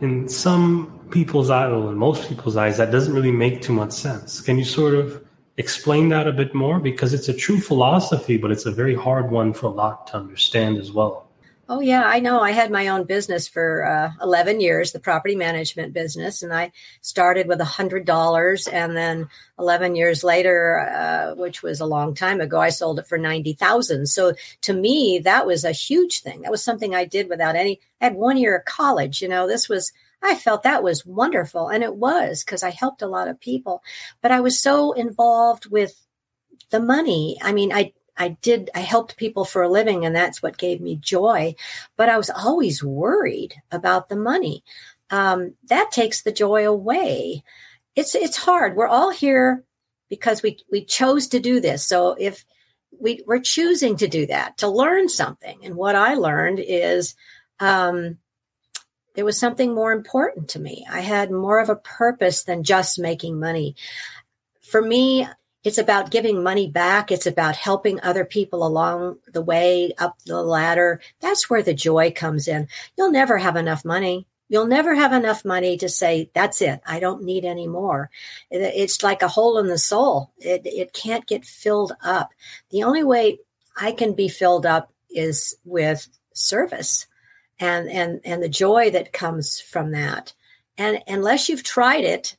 [0.00, 3.92] in some people's eyes, well, in most people's eyes, that doesn't really make too much
[3.92, 4.40] sense.
[4.40, 5.24] Can you sort of
[5.56, 6.78] explain that a bit more?
[6.78, 10.16] Because it's a true philosophy, but it's a very hard one for a lot to
[10.16, 11.25] understand as well.
[11.68, 12.38] Oh, yeah, I know.
[12.40, 16.70] I had my own business for uh, 11 years, the property management business, and I
[17.00, 18.72] started with a $100.
[18.72, 23.08] And then 11 years later, uh, which was a long time ago, I sold it
[23.08, 24.06] for 90,000.
[24.06, 26.42] So to me, that was a huge thing.
[26.42, 29.20] That was something I did without any, I had one year of college.
[29.20, 31.66] You know, this was, I felt that was wonderful.
[31.66, 33.82] And it was because I helped a lot of people.
[34.22, 36.00] But I was so involved with
[36.70, 37.38] the money.
[37.42, 40.80] I mean, I I did, I helped people for a living and that's what gave
[40.80, 41.54] me joy.
[41.96, 44.64] But I was always worried about the money.
[45.10, 47.44] Um, that takes the joy away.
[47.94, 48.76] It's, it's hard.
[48.76, 49.64] We're all here
[50.08, 51.84] because we, we chose to do this.
[51.84, 52.44] So if
[52.98, 55.60] we, we're choosing to do that, to learn something.
[55.64, 57.14] And what I learned is,
[57.60, 58.18] um,
[59.16, 60.86] there was something more important to me.
[60.90, 63.74] I had more of a purpose than just making money.
[64.60, 65.26] For me,
[65.66, 67.10] it's about giving money back.
[67.10, 71.00] It's about helping other people along the way up the ladder.
[71.18, 72.68] That's where the joy comes in.
[72.96, 74.28] You'll never have enough money.
[74.48, 76.80] You'll never have enough money to say, that's it.
[76.86, 78.10] I don't need any more.
[78.48, 80.30] It's like a hole in the soul.
[80.38, 82.30] It, it can't get filled up.
[82.70, 83.40] The only way
[83.76, 87.08] I can be filled up is with service
[87.58, 90.32] and, and, and the joy that comes from that.
[90.78, 92.36] And unless you've tried it,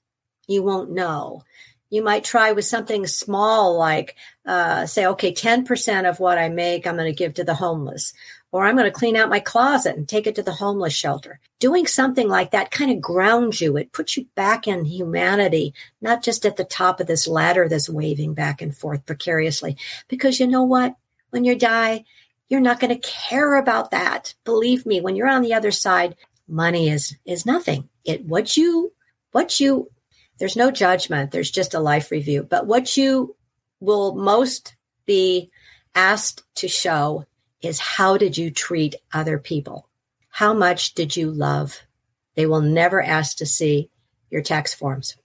[0.48, 1.44] you won't know
[1.90, 6.86] you might try with something small like uh, say okay 10% of what i make
[6.86, 8.14] i'm going to give to the homeless.
[8.52, 11.40] Or i'm going to clean out my closet and take it to the homeless shelter.
[11.60, 13.78] Doing something like that kind of grounds you.
[13.78, 17.90] It puts you back in humanity not just at the top of this ladder that's
[17.90, 19.78] waving back and forth precariously.
[20.08, 20.96] Because you know what?
[21.30, 22.06] When you die
[22.50, 24.34] you're not going to care about that.
[24.46, 26.16] Believe me when you're on the other side
[26.48, 27.90] money is is nothing.
[28.06, 28.94] It what you
[29.32, 29.92] what you
[30.38, 31.32] there's no judgment.
[31.32, 32.44] There's just a life review.
[32.44, 33.36] But what you
[33.80, 35.52] will most be
[35.96, 37.26] asked to show
[37.62, 39.90] is how did you treat other people?
[40.30, 41.82] How much did you love?
[42.36, 43.90] They will never ask to see
[44.30, 45.16] your tax forms.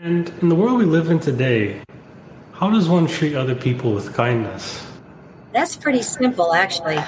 [0.00, 1.82] And in the world we live in today,
[2.52, 4.84] how does one treat other people with kindness?
[5.52, 6.98] That's pretty simple, actually,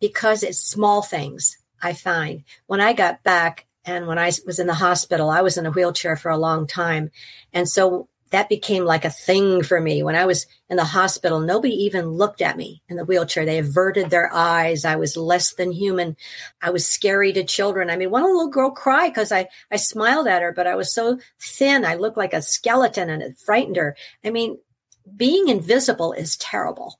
[0.00, 2.44] because it's small things, I find.
[2.66, 5.70] When I got back, and when I was in the hospital, I was in a
[5.70, 7.10] wheelchair for a long time.
[7.52, 10.02] And so that became like a thing for me.
[10.02, 13.44] When I was in the hospital, nobody even looked at me in the wheelchair.
[13.44, 14.84] They averted their eyes.
[14.84, 16.16] I was less than human.
[16.60, 17.88] I was scary to children.
[17.88, 20.92] I mean, one little girl cried because I, I smiled at her, but I was
[20.92, 21.84] so thin.
[21.84, 23.96] I looked like a skeleton and it frightened her.
[24.24, 24.58] I mean,
[25.16, 26.98] being invisible is terrible.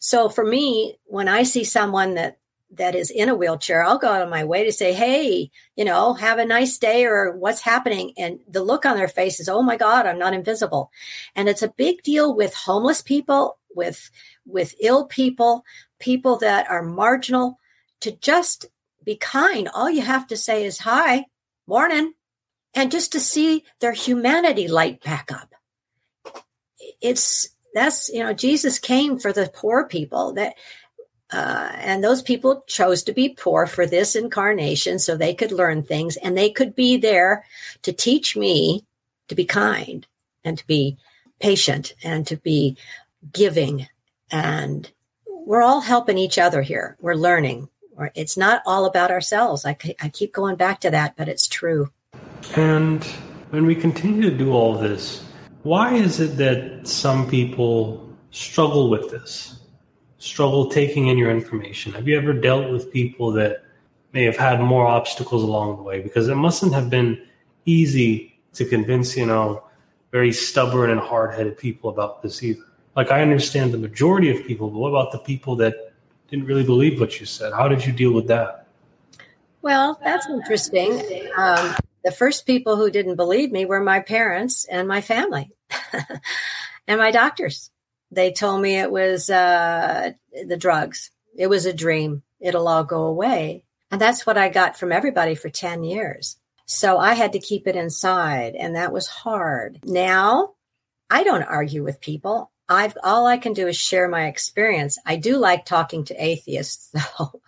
[0.00, 2.38] So for me, when I see someone that
[2.76, 5.84] that is in a wheelchair, I'll go out of my way to say, Hey, you
[5.84, 8.12] know, have a nice day or what's happening.
[8.16, 10.90] And the look on their face is, Oh my God, I'm not invisible.
[11.34, 14.10] And it's a big deal with homeless people, with,
[14.46, 15.64] with ill people,
[15.98, 17.58] people that are marginal
[18.00, 18.66] to just
[19.04, 19.68] be kind.
[19.72, 21.26] All you have to say is hi,
[21.66, 22.14] morning.
[22.74, 25.54] And just to see their humanity light back up.
[27.00, 30.54] It's, that's, you know, Jesus came for the poor people that,
[31.32, 35.82] uh, and those people chose to be poor for this incarnation so they could learn
[35.82, 37.44] things and they could be there
[37.82, 38.84] to teach me
[39.28, 40.06] to be kind
[40.44, 40.96] and to be
[41.40, 42.76] patient and to be
[43.32, 43.88] giving.
[44.30, 44.90] And
[45.26, 46.96] we're all helping each other here.
[47.00, 47.68] We're learning.
[48.14, 49.64] It's not all about ourselves.
[49.64, 51.90] I, I keep going back to that, but it's true.
[52.56, 53.02] And
[53.50, 55.24] when we continue to do all this,
[55.62, 59.58] why is it that some people struggle with this?
[60.24, 61.92] Struggle taking in your information?
[61.92, 63.62] Have you ever dealt with people that
[64.12, 66.00] may have had more obstacles along the way?
[66.00, 67.20] Because it mustn't have been
[67.66, 69.62] easy to convince, you know,
[70.12, 72.64] very stubborn and hard headed people about this either.
[72.96, 75.92] Like, I understand the majority of people, but what about the people that
[76.28, 77.52] didn't really believe what you said?
[77.52, 78.66] How did you deal with that?
[79.60, 81.02] Well, that's interesting.
[81.36, 85.50] Um, the first people who didn't believe me were my parents and my family
[86.86, 87.70] and my doctors.
[88.10, 90.12] They told me it was uh,
[90.46, 91.10] the drugs.
[91.36, 92.22] It was a dream.
[92.40, 93.64] It'll all go away.
[93.90, 96.36] And that's what I got from everybody for 10 years.
[96.66, 99.80] So I had to keep it inside, and that was hard.
[99.84, 100.54] Now,
[101.10, 102.50] I don't argue with people.
[102.68, 104.98] I've all I can do is share my experience.
[105.04, 107.40] I do like talking to atheists, though.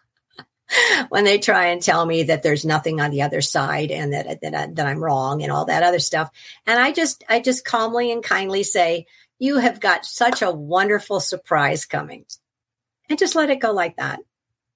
[1.08, 4.40] when they try and tell me that there's nothing on the other side and that
[4.42, 6.30] that, I, that I'm wrong and all that other stuff,
[6.66, 9.06] and I just I just calmly and kindly say,
[9.38, 12.24] you have got such a wonderful surprise coming.
[13.08, 14.20] And just let it go like that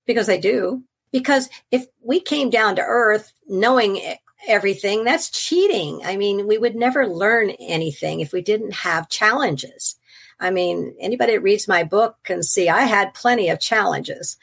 [0.06, 0.84] because I do.
[1.12, 4.00] Because if we came down to earth knowing
[4.46, 6.02] everything, that's cheating.
[6.04, 9.96] I mean, we would never learn anything if we didn't have challenges.
[10.38, 14.36] I mean, anybody that reads my book can see I had plenty of challenges.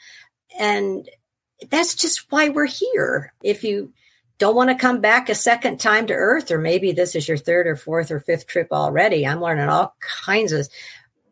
[0.58, 1.08] And
[1.70, 3.32] that's just why we're here.
[3.42, 3.92] If you
[4.38, 7.36] don't want to come back a second time to Earth, or maybe this is your
[7.36, 9.26] third or fourth or fifth trip already.
[9.26, 10.68] I'm learning all kinds of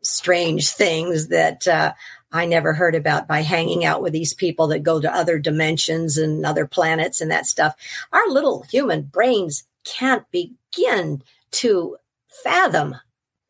[0.02, 1.92] strange things that uh,
[2.32, 6.18] I never heard about by hanging out with these people that go to other dimensions
[6.18, 7.74] and other planets and that stuff.
[8.12, 11.96] Our little human brains can't begin to
[12.28, 12.96] fathom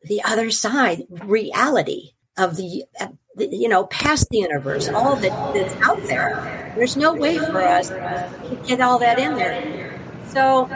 [0.03, 2.85] the other side reality of the
[3.37, 6.73] you know, past the universe, all that, that's out there.
[6.75, 9.93] There's no way for us to get all that in there.
[10.27, 10.69] So,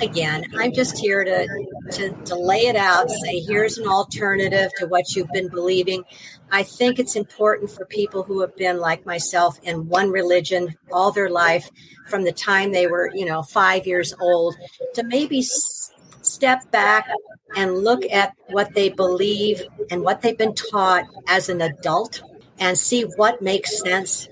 [0.00, 1.46] again, I'm just here to,
[1.92, 6.02] to, to lay it out, say, here's an alternative to what you've been believing.
[6.50, 11.12] I think it's important for people who have been like myself in one religion all
[11.12, 11.70] their life
[12.08, 14.56] from the time they were, you know, five years old
[14.94, 17.08] to maybe step back
[17.56, 22.22] and look at what they believe and what they've been taught as an adult
[22.58, 24.28] and see what makes sense,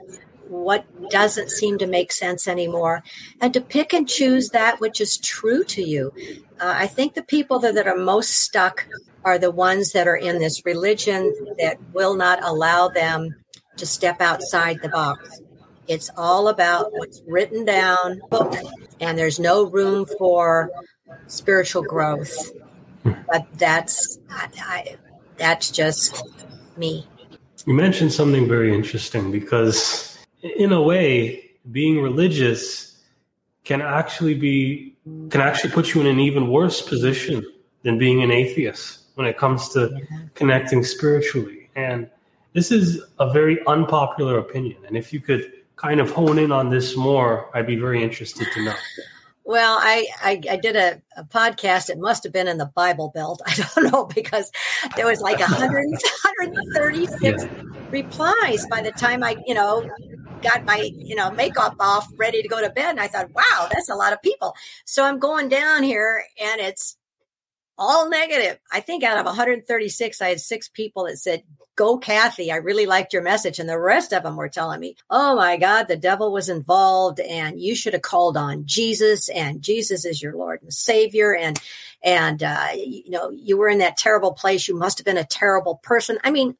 [0.48, 3.02] what doesn't seem to make sense anymore,
[3.40, 6.12] and to pick and choose that which is true to you.
[6.60, 8.86] Uh, I think the people that, that are most stuck
[9.24, 13.34] are the ones that are in this religion that will not allow them
[13.76, 15.40] to step outside the box.
[15.86, 18.20] It's all about what's written down,
[19.00, 20.70] and there's no room for
[21.26, 22.52] spiritual growth.
[23.04, 24.96] But that's I, I,
[25.36, 26.22] that's just
[26.76, 27.06] me.
[27.66, 33.02] You mentioned something very interesting because, in a way, being religious
[33.64, 34.96] can actually be
[35.30, 37.44] can actually put you in an even worse position
[37.82, 40.00] than being an atheist when it comes to
[40.34, 41.70] connecting spiritually.
[41.76, 42.08] And
[42.52, 44.78] this is a very unpopular opinion.
[44.86, 48.46] And if you could kind of hone in on this more, I'd be very interested
[48.54, 48.74] to know.
[49.48, 51.88] Well, I, I, I did a, a, podcast.
[51.88, 53.40] It must have been in the Bible Belt.
[53.46, 54.52] I don't know because
[54.94, 57.48] there was like 100, 136 yeah.
[57.88, 59.88] replies by the time I, you know,
[60.42, 62.90] got my, you know, makeup off, ready to go to bed.
[62.90, 64.54] And I thought, wow, that's a lot of people.
[64.84, 66.97] So I'm going down here and it's
[67.78, 68.58] all negative.
[68.72, 71.42] I think out of 136, I had six people that said,
[71.78, 72.50] go Kathy.
[72.50, 73.60] I really liked your message.
[73.60, 77.20] And the rest of them were telling me, oh my God, the devil was involved
[77.20, 81.36] and you should have called on Jesus and Jesus is your Lord and Savior.
[81.36, 81.60] And,
[82.02, 84.66] and, uh, you know, you were in that terrible place.
[84.66, 86.18] You must have been a terrible person.
[86.24, 86.56] I mean,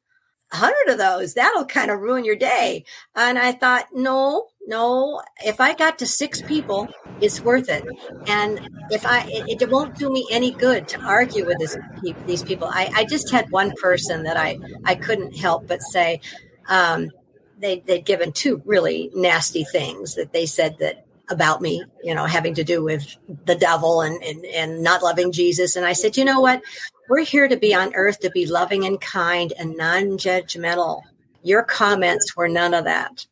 [0.53, 2.85] a hundred of those, that'll kind of ruin your day.
[3.13, 6.87] And I thought, no, no, if I got to six people,
[7.21, 7.83] it's worth it.
[8.27, 11.77] And if I, it, it won't do me any good to argue with this,
[12.25, 12.67] these people.
[12.67, 16.21] I, I just had one person that I, I couldn't help but say,
[16.67, 17.11] um,
[17.59, 22.25] they, they'd given two really nasty things that they said that about me, you know,
[22.25, 23.15] having to do with
[23.45, 25.75] the devil and, and, and not loving Jesus.
[25.75, 26.61] And I said, you know what?
[27.07, 31.01] We're here to be on earth to be loving and kind and non judgmental.
[31.43, 33.25] Your comments were none of that.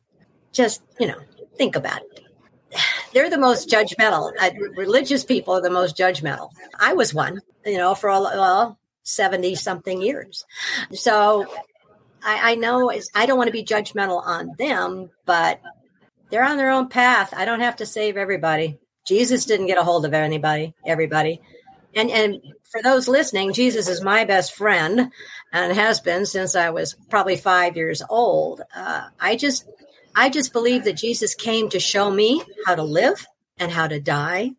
[0.52, 1.18] Just, you know,
[1.56, 2.27] think about it.
[3.12, 4.32] They're the most judgmental.
[4.38, 6.50] Uh, religious people are the most judgmental.
[6.78, 10.44] I was one, you know, for all, well, 70 something years.
[10.92, 11.46] So
[12.22, 15.60] I, I know I don't want to be judgmental on them, but
[16.30, 17.32] they're on their own path.
[17.34, 18.78] I don't have to save everybody.
[19.06, 21.40] Jesus didn't get a hold of anybody, everybody.
[21.94, 25.10] And and for those listening, Jesus is my best friend
[25.52, 28.60] and has been since I was probably five years old.
[28.76, 29.66] Uh, I just
[30.14, 33.26] I just believe that Jesus came to show me how to live
[33.58, 34.52] and how to die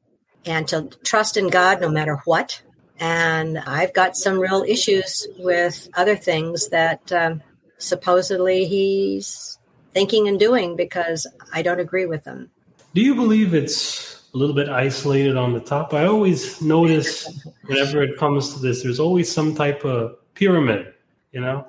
[0.45, 2.61] and to trust in God no matter what.
[2.99, 7.41] And I've got some real issues with other things that um,
[7.77, 9.57] supposedly he's
[9.93, 12.49] thinking and doing because I don't agree with them.
[12.93, 15.93] Do you believe it's a little bit isolated on the top.
[15.93, 17.27] I always notice
[17.65, 20.93] whenever it comes to this, there's always some type of pyramid,
[21.31, 21.67] you know?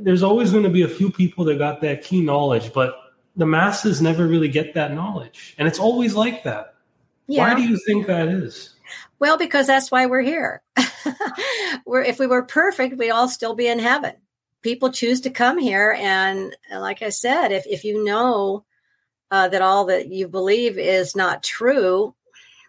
[0.00, 2.96] There's always going to be a few people that got that key knowledge, but
[3.40, 5.54] the masses never really get that knowledge.
[5.58, 6.74] And it's always like that.
[7.26, 7.48] Yeah.
[7.48, 8.74] Why do you think that is?
[9.18, 10.62] Well, because that's why we're here.
[11.86, 14.12] we're, if we were perfect, we'd all still be in heaven.
[14.62, 15.96] People choose to come here.
[15.98, 18.64] And like I said, if, if you know
[19.30, 22.14] uh, that all that you believe is not true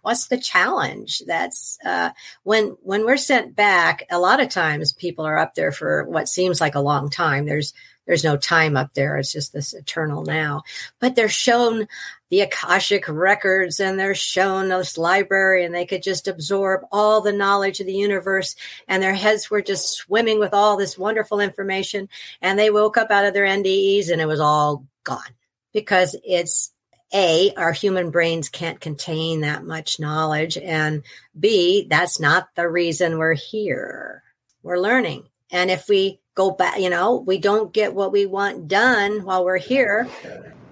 [0.02, 2.10] what's the challenge that's uh,
[2.44, 6.28] when when we're sent back a lot of times people are up there for what
[6.28, 7.74] seems like a long time there's
[8.12, 9.16] there's no time up there.
[9.16, 10.64] It's just this eternal now.
[11.00, 11.88] But they're shown
[12.28, 17.32] the Akashic records and they're shown this library and they could just absorb all the
[17.32, 22.10] knowledge of the universe and their heads were just swimming with all this wonderful information.
[22.42, 25.34] And they woke up out of their NDEs and it was all gone
[25.72, 26.74] because it's
[27.14, 30.58] a, our human brains can't contain that much knowledge.
[30.58, 31.04] And
[31.40, 34.22] B, that's not the reason we're here.
[34.64, 35.30] We're learning.
[35.50, 39.44] And if we go back, you know, we don't get what we want done while
[39.44, 40.10] we're here,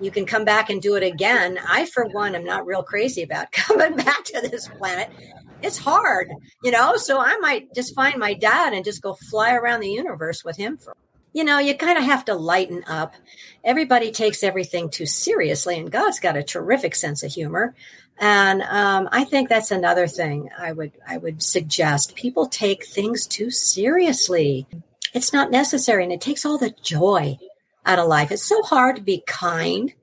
[0.01, 1.60] you can come back and do it again.
[1.68, 5.10] I, for one, am not real crazy about coming back to this planet.
[5.62, 6.30] It's hard,
[6.64, 9.89] you know, so I might just find my dad and just go fly around the
[9.89, 10.95] universe with him for
[11.34, 13.14] you know, you kind of have to lighten up.
[13.64, 17.76] Everybody takes everything too seriously, and God's got a terrific sense of humor.
[18.18, 22.16] And um, I think that's another thing I would I would suggest.
[22.16, 24.68] People take things too seriously.
[25.14, 27.38] It's not necessary, and it takes all the joy
[27.86, 28.32] out of life.
[28.32, 29.93] It's so hard to be kind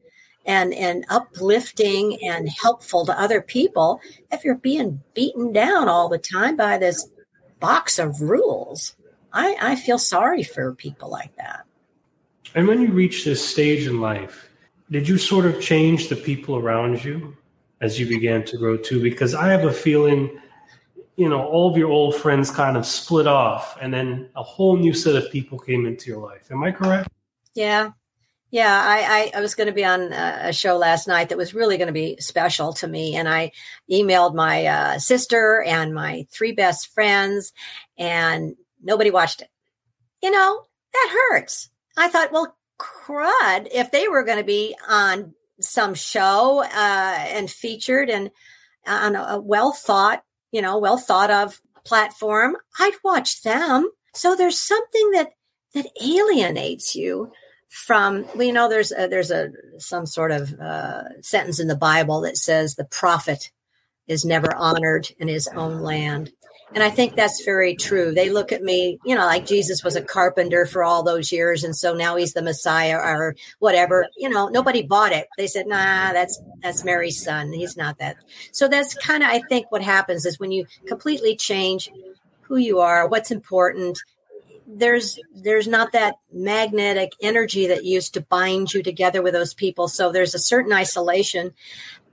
[0.44, 4.00] and and uplifting and helpful to other people
[4.30, 7.08] if you're being beaten down all the time by this
[7.60, 8.94] box of rules.
[9.32, 11.66] I, I feel sorry for people like that.
[12.54, 14.48] And when you reach this stage in life,
[14.90, 17.36] did you sort of change the people around you
[17.80, 19.02] as you began to grow too?
[19.02, 20.40] Because I have a feeling,
[21.16, 24.76] you know, all of your old friends kind of split off and then a whole
[24.76, 26.50] new set of people came into your life.
[26.50, 27.08] Am I correct?
[27.54, 27.90] Yeah.
[28.52, 31.52] Yeah, I, I, I was going to be on a show last night that was
[31.52, 33.16] really going to be special to me.
[33.16, 33.50] And I
[33.90, 37.52] emailed my uh, sister and my three best friends,
[37.98, 38.54] and
[38.86, 39.48] Nobody watched it.
[40.22, 40.62] You know,
[40.92, 41.70] that hurts.
[41.96, 46.68] I thought, well, crud, if they were going to be on some show uh,
[47.28, 48.30] and featured and
[48.86, 50.22] on a well thought,
[50.52, 53.90] you know, well thought of platform, I'd watch them.
[54.14, 55.30] So there's something that
[55.74, 57.32] that alienates you
[57.68, 61.76] from well, you know there's a, there's a some sort of uh, sentence in the
[61.76, 63.50] Bible that says the prophet
[64.06, 66.32] is never honored in his own land.
[66.74, 68.12] And I think that's very true.
[68.12, 71.62] They look at me, you know, like Jesus was a carpenter for all those years.
[71.62, 74.08] And so now he's the Messiah or whatever.
[74.16, 75.28] You know, nobody bought it.
[75.38, 77.52] They said, nah, that's, that's Mary's son.
[77.52, 78.16] He's not that.
[78.50, 81.88] So that's kind of, I think what happens is when you completely change
[82.42, 83.98] who you are, what's important,
[84.66, 89.86] there's, there's not that magnetic energy that used to bind you together with those people.
[89.86, 91.54] So there's a certain isolation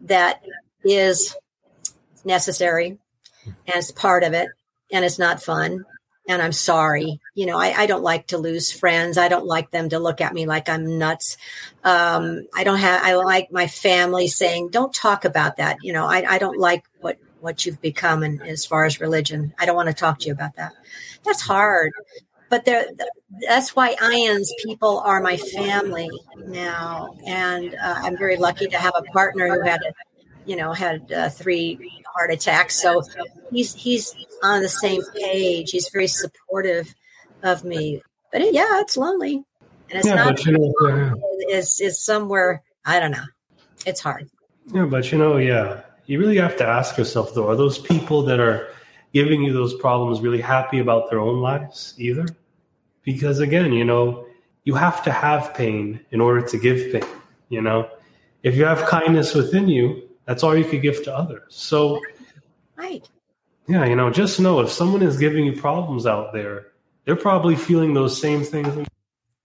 [0.01, 0.43] that
[0.83, 1.35] is
[2.23, 2.99] necessary
[3.73, 4.49] as part of it
[4.91, 5.85] and it's not fun
[6.27, 7.19] and i'm sorry.
[7.35, 9.17] You know I, I, don't like to lose friends.
[9.17, 11.37] I don't like them to look at me like i'm nuts.
[11.83, 15.77] Um, i don't have i like my family saying don't talk about that.
[15.81, 19.53] You know i, I don't like what what you've become and as far as religion.
[19.59, 20.71] I don't want to talk to you about that.
[21.25, 21.91] That's hard
[22.53, 22.85] but there
[23.49, 28.93] that's why IANDS people are my family now and uh, i'm very lucky to have
[28.95, 29.91] a partner who had a
[30.45, 32.81] you know had uh, three heart attacks.
[32.81, 33.03] So
[33.51, 35.71] he's he's on the same page.
[35.71, 36.93] He's very supportive
[37.41, 38.01] of me.
[38.31, 39.43] But it, yeah, it's lonely,
[39.89, 40.45] and it's yeah, not.
[40.45, 41.13] You know, yeah.
[41.47, 43.25] It's it's somewhere I don't know.
[43.85, 44.29] It's hard.
[44.73, 48.23] Yeah, but you know, yeah, you really have to ask yourself though: Are those people
[48.23, 48.69] that are
[49.13, 52.25] giving you those problems really happy about their own lives either?
[53.03, 54.25] Because again, you know,
[54.63, 57.09] you have to have pain in order to give pain.
[57.49, 57.89] You know,
[58.41, 61.43] if you have kindness within you, that's all you could give to others.
[61.49, 61.99] So,
[62.75, 63.07] right.
[63.67, 66.67] Yeah, you know, just know if someone is giving you problems out there,
[67.05, 68.87] they're probably feeling those same things.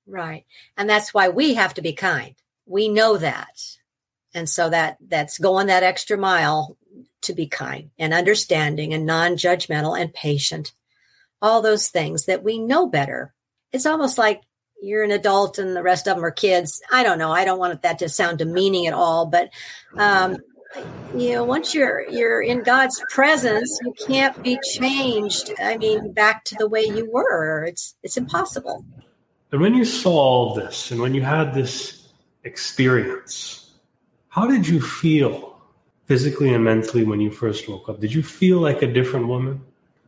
[0.06, 0.44] Right.
[0.76, 2.34] And that's why we have to be kind.
[2.66, 3.60] We know that.
[4.34, 6.76] And so that that's going that extra mile
[7.22, 10.72] to be kind and understanding and non-judgmental and patient.
[11.40, 13.34] All those things that we know better.
[13.72, 14.42] It's almost like
[14.80, 16.80] you're an adult and the rest of them are kids.
[16.90, 17.32] I don't know.
[17.32, 19.50] I don't want that to sound demeaning at all, but
[19.96, 20.38] um,
[21.16, 26.44] you know once you're you're in god's presence you can't be changed i mean back
[26.44, 27.64] to the way you were.
[27.64, 28.84] It's it's impossible.
[29.50, 32.08] And when you saw all this and when you had this
[32.44, 33.70] experience
[34.28, 35.58] how did you feel
[36.04, 38.00] physically and mentally when you first woke up?
[38.00, 39.60] Did you feel like a different woman?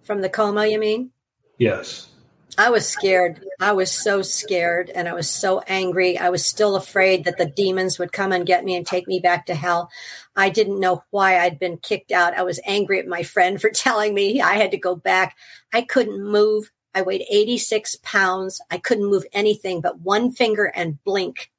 [0.02, 1.10] From the coma you mean?
[1.58, 2.09] Yes
[2.58, 3.44] I was scared.
[3.60, 6.18] I was so scared and I was so angry.
[6.18, 9.20] I was still afraid that the demons would come and get me and take me
[9.20, 9.90] back to hell.
[10.36, 12.36] I didn't know why I'd been kicked out.
[12.36, 15.36] I was angry at my friend for telling me I had to go back.
[15.72, 16.70] I couldn't move.
[16.94, 18.60] I weighed 86 pounds.
[18.70, 21.50] I couldn't move anything but one finger and blink.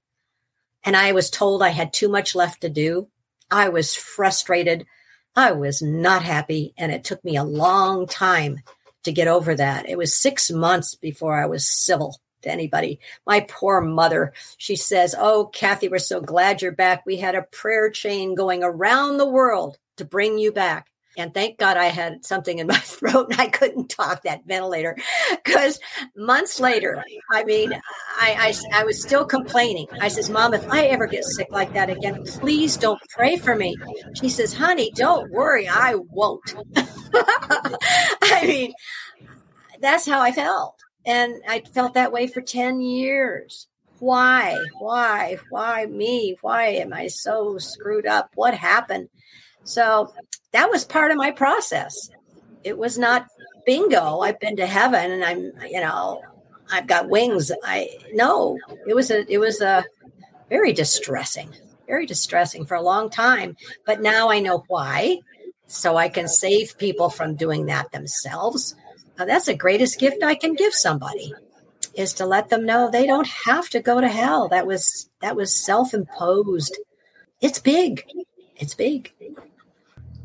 [0.83, 3.07] And I was told I had too much left to do.
[3.49, 4.85] I was frustrated.
[5.35, 6.73] I was not happy.
[6.77, 8.61] And it took me a long time
[9.03, 9.89] to get over that.
[9.89, 12.99] It was six months before I was civil to anybody.
[13.25, 17.05] My poor mother, she says, Oh, Kathy, we're so glad you're back.
[17.05, 20.90] We had a prayer chain going around the world to bring you back.
[21.17, 24.95] And thank God I had something in my throat and I couldn't talk that ventilator
[25.43, 25.79] because
[26.15, 29.87] months later, I mean, I, I, I, was still complaining.
[29.99, 33.55] I says, Mom, if I ever get sick like that again, please don't pray for
[33.55, 33.75] me.
[34.15, 35.67] She says, honey, don't worry.
[35.67, 36.55] I won't.
[37.13, 38.73] I mean,
[39.81, 40.75] that's how I felt.
[41.05, 43.67] And I felt that way for 10 years.
[43.99, 44.57] Why?
[44.79, 45.37] Why?
[45.49, 46.37] Why me?
[46.41, 48.31] Why am I so screwed up?
[48.35, 49.09] What happened?
[49.63, 50.13] So
[50.51, 52.09] that was part of my process.
[52.63, 53.27] It was not
[53.65, 54.19] bingo.
[54.19, 56.21] I've been to heaven and I'm, you know,
[56.71, 57.51] I've got wings.
[57.63, 58.57] I no,
[58.87, 59.83] it was a, it was a
[60.49, 61.49] very distressing,
[61.87, 63.55] very distressing for a long time.
[63.85, 65.19] But now I know why.
[65.67, 68.75] So I can save people from doing that themselves.
[69.17, 71.33] Now, that's the greatest gift I can give somebody
[71.93, 74.49] is to let them know they don't have to go to hell.
[74.49, 76.77] That was that was self-imposed.
[77.39, 78.05] It's big.
[78.57, 79.13] It's big.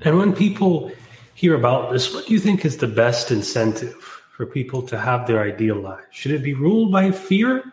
[0.02, 0.92] And when people
[1.34, 3.94] hear about this, what do you think is the best incentive
[4.36, 6.04] for people to have their ideal life?
[6.10, 7.64] Should it be ruled by fear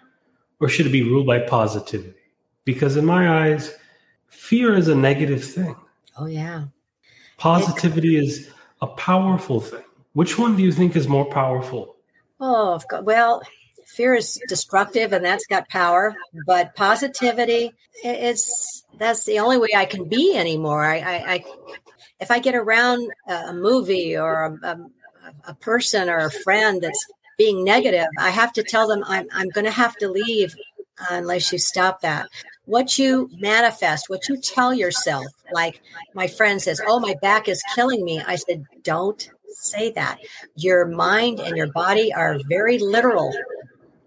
[0.60, 2.16] or should it be ruled by positivity?
[2.66, 3.74] Because in my eyes,
[4.28, 5.76] fear is a negative thing.
[6.18, 6.66] Oh, yeah.
[7.38, 8.50] Positivity is
[8.82, 9.84] a powerful thing.
[10.14, 11.98] Which one do you think is more powerful?
[12.40, 13.42] Oh, well,
[13.86, 16.16] fear is destructive and that's got power,
[16.46, 20.84] but positivity is that's the only way I can be anymore.
[20.84, 21.46] I, I, I
[22.20, 24.90] if I get around a movie or a, a,
[25.50, 27.06] a person or a friend that's
[27.38, 30.56] being negative, I have to tell them I'm, I'm going to have to leave
[31.10, 32.28] unless you stop that.
[32.66, 35.82] What you manifest, what you tell yourself, like
[36.14, 38.22] my friend says, Oh, my back is killing me.
[38.26, 40.20] I said, Don't say that.
[40.56, 43.34] Your mind and your body are very literal.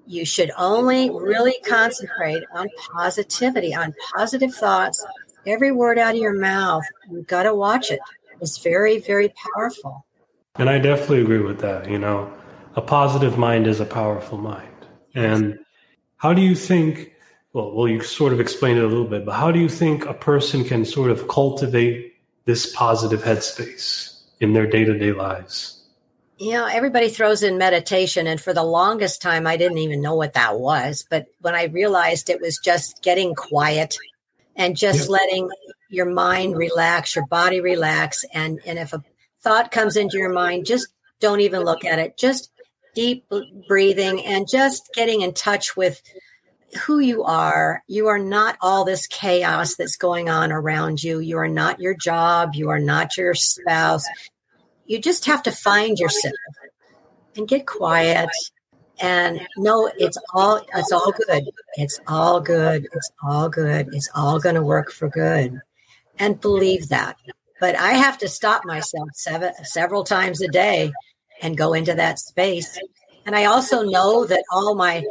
[0.06, 5.04] You should only really concentrate on positivity, on positive thoughts,
[5.46, 8.00] every word out of your mouth, you've got to watch it.
[8.40, 10.04] It's very, very powerful.
[10.56, 11.88] And I definitely agree with that.
[11.88, 12.32] You know,
[12.74, 14.68] a positive mind is a powerful mind.
[15.14, 15.58] And
[16.16, 17.12] how do you think,
[17.52, 20.04] well, well, you sort of explained it a little bit, but how do you think
[20.06, 25.72] a person can sort of cultivate this positive headspace in their day to day lives?
[26.38, 30.14] You know, everybody throws in meditation, and for the longest time, I didn't even know
[30.14, 31.06] what that was.
[31.08, 33.96] But when I realized it was just getting quiet
[34.56, 35.50] and just letting
[35.88, 38.24] your mind relax, your body relax.
[38.32, 39.02] And, and if a
[39.42, 40.88] thought comes into your mind, just
[41.20, 42.16] don't even look at it.
[42.16, 42.50] Just
[42.94, 43.26] deep
[43.68, 46.02] breathing and just getting in touch with
[46.86, 47.82] who you are.
[47.86, 51.20] You are not all this chaos that's going on around you.
[51.20, 52.54] You are not your job.
[52.54, 54.06] You are not your spouse.
[54.86, 56.34] You just have to find yourself
[57.36, 58.30] and get quiet
[59.00, 61.44] and no it's all it's all good.
[61.74, 62.86] It's all good.
[62.92, 63.88] It's all good.
[63.92, 65.60] It's all going to work for good.
[66.18, 67.16] And believe that.
[67.60, 70.92] But i have to stop myself seven, several times a day
[71.42, 72.78] and go into that space.
[73.26, 75.04] And i also know that all my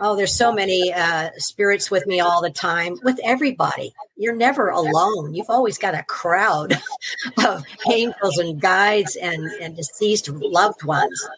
[0.00, 3.92] oh there's so many uh, spirits with me all the time with everybody.
[4.16, 5.34] You're never alone.
[5.34, 6.80] You've always got a crowd
[7.46, 11.28] of angels and guides and, and deceased loved ones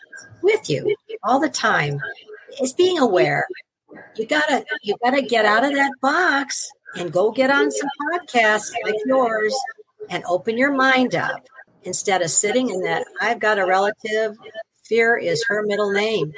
[0.42, 2.00] with you all the time
[2.60, 3.46] is being aware.
[4.16, 8.72] You gotta you gotta get out of that box and go get on some podcasts
[8.84, 9.54] like yours
[10.10, 11.42] and open your mind up
[11.84, 14.36] instead of sitting in that I've got a relative,
[14.84, 16.32] fear is her middle name.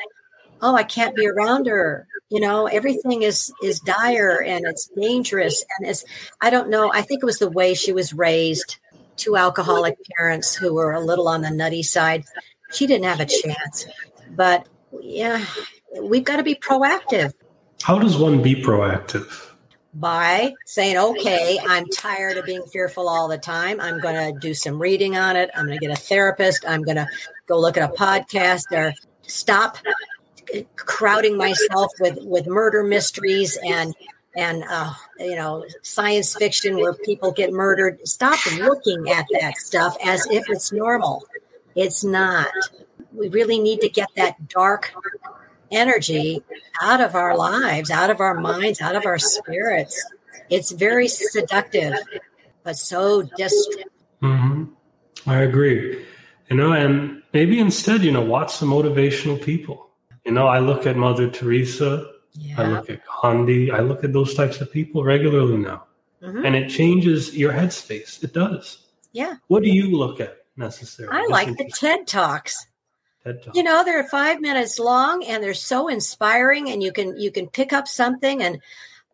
[0.63, 2.07] Oh, I can't be around her.
[2.31, 6.05] You know, everything is is dire and it's dangerous and it's
[6.41, 8.79] I don't know, I think it was the way she was raised.
[9.17, 12.25] Two alcoholic parents who were a little on the nutty side.
[12.75, 13.87] She didn't have a chance.
[14.31, 14.67] But
[15.01, 15.45] yeah,
[16.01, 17.33] we've got to be proactive.
[17.83, 19.51] How does one be proactive?
[19.93, 23.81] By saying, okay, I'm tired of being fearful all the time.
[23.81, 25.51] I'm going to do some reading on it.
[25.55, 26.65] I'm going to get a therapist.
[26.67, 27.07] I'm going to
[27.47, 29.79] go look at a podcast or stop
[30.77, 33.95] crowding myself with, with murder mysteries and
[34.37, 39.97] and uh, you know science fiction where people get murdered stop looking at that stuff
[40.05, 41.25] as if it's normal
[41.75, 42.49] it's not
[43.15, 44.93] we really need to get that dark
[45.71, 46.43] energy
[46.83, 50.05] out of our lives, out of our minds, out of our spirits.
[50.51, 51.95] It's very seductive,
[52.63, 53.93] but so destructive.
[54.23, 54.65] Mm-hmm.
[55.27, 56.05] I agree.
[56.51, 59.89] You know, and maybe instead, you know, watch some motivational people.
[60.25, 62.61] You know, I look at Mother Teresa, yeah.
[62.61, 65.85] I look at Gandhi, I look at those types of people regularly now.
[66.23, 66.45] Mm-hmm.
[66.45, 68.23] And it changes your headspace.
[68.23, 68.79] It does.
[69.13, 69.37] Yeah.
[69.49, 71.17] What do you look at necessarily?
[71.17, 72.67] I like the TED Talks.
[73.25, 73.57] TED Talks.
[73.57, 77.49] You know, they're five minutes long and they're so inspiring, and you can you can
[77.49, 78.43] pick up something.
[78.43, 78.61] And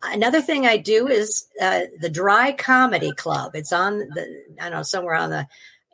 [0.02, 3.54] another thing I do is uh, the Dry Comedy Club.
[3.54, 5.46] It's on the I don't know somewhere on the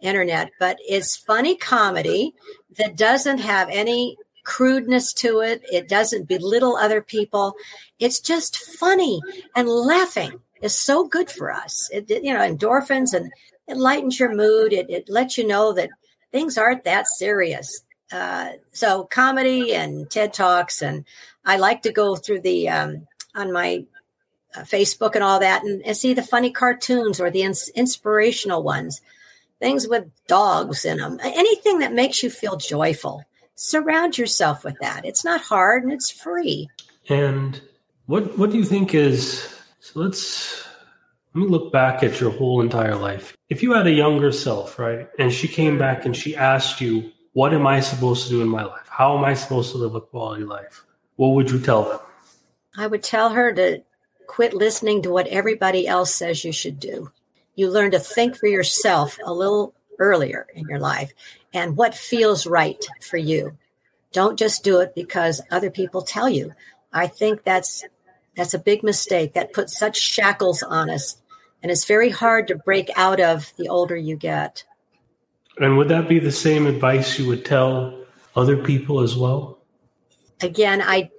[0.03, 2.34] internet, but it's funny comedy
[2.76, 5.62] that doesn't have any crudeness to it.
[5.70, 7.55] It doesn't belittle other people.
[7.99, 9.20] It's just funny
[9.55, 11.90] and laughing is so good for us.
[11.92, 13.30] It, you know, endorphins and
[13.67, 14.73] it lightens your mood.
[14.73, 15.91] It, it lets you know that
[16.33, 17.83] things aren't that serious.
[18.12, 21.05] Uh, so comedy and TED talks, and
[21.45, 23.85] I like to go through the um, on my
[24.55, 28.62] uh, Facebook and all that, and, and, see the funny cartoons or the ins- inspirational
[28.62, 29.01] ones,
[29.61, 33.25] things with dogs in them, anything that makes you feel joyful.
[33.57, 35.05] Surround yourself with that.
[35.05, 36.69] It's not hard and it's free.
[37.09, 37.61] And
[38.07, 39.49] what what do you think is
[39.81, 40.01] so?
[40.01, 40.66] Let's
[41.37, 43.37] let me look back at your whole entire life.
[43.51, 47.12] If you had a younger self, right, and she came back and she asked you
[47.34, 48.89] what am I supposed to do in my life?
[48.89, 50.87] How am I supposed to live a quality life?
[51.16, 51.99] What would you tell them?
[52.78, 53.82] I would tell her to
[54.26, 57.12] quit listening to what everybody else says you should do.
[57.55, 61.12] You learn to think for yourself a little earlier in your life
[61.53, 63.59] and what feels right for you.
[64.11, 66.55] Don't just do it because other people tell you.
[66.95, 67.84] I think that's
[68.34, 71.16] that's a big mistake that puts such shackles on us
[71.67, 74.62] and it's very hard to break out of the older you get.
[75.59, 78.05] And would that be the same advice you would tell
[78.37, 79.59] other people as well?
[80.41, 81.11] Again, I,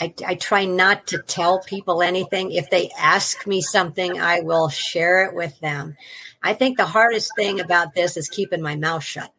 [0.00, 2.50] I, I try not to tell people anything.
[2.50, 5.98] If they ask me something, I will share it with them.
[6.42, 9.30] I think the hardest thing about this is keeping my mouth shut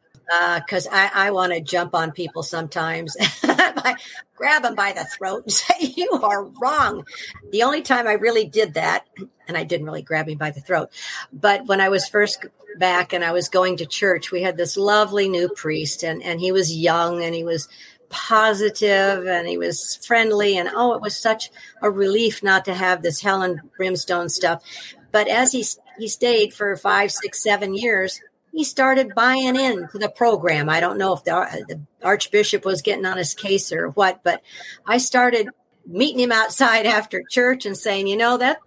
[0.57, 3.17] because uh, I, I want to jump on people sometimes,
[4.35, 7.05] grab them by the throat and say, You are wrong.
[7.51, 9.07] The only time I really did that,
[9.51, 10.89] and I didn't really grab him by the throat,
[11.33, 12.45] but when I was first
[12.77, 16.39] back and I was going to church, we had this lovely new priest, and, and
[16.39, 17.67] he was young and he was
[18.09, 20.57] positive and he was friendly.
[20.57, 21.49] And oh, it was such
[21.81, 24.63] a relief not to have this hell and brimstone stuff.
[25.11, 25.65] But as he,
[25.97, 28.21] he stayed for five, six, seven years,
[28.51, 30.69] he started buying into the program.
[30.69, 34.41] I don't know if the, the archbishop was getting on his case or what, but
[34.85, 35.49] I started
[35.85, 38.59] meeting him outside after church and saying, you know, that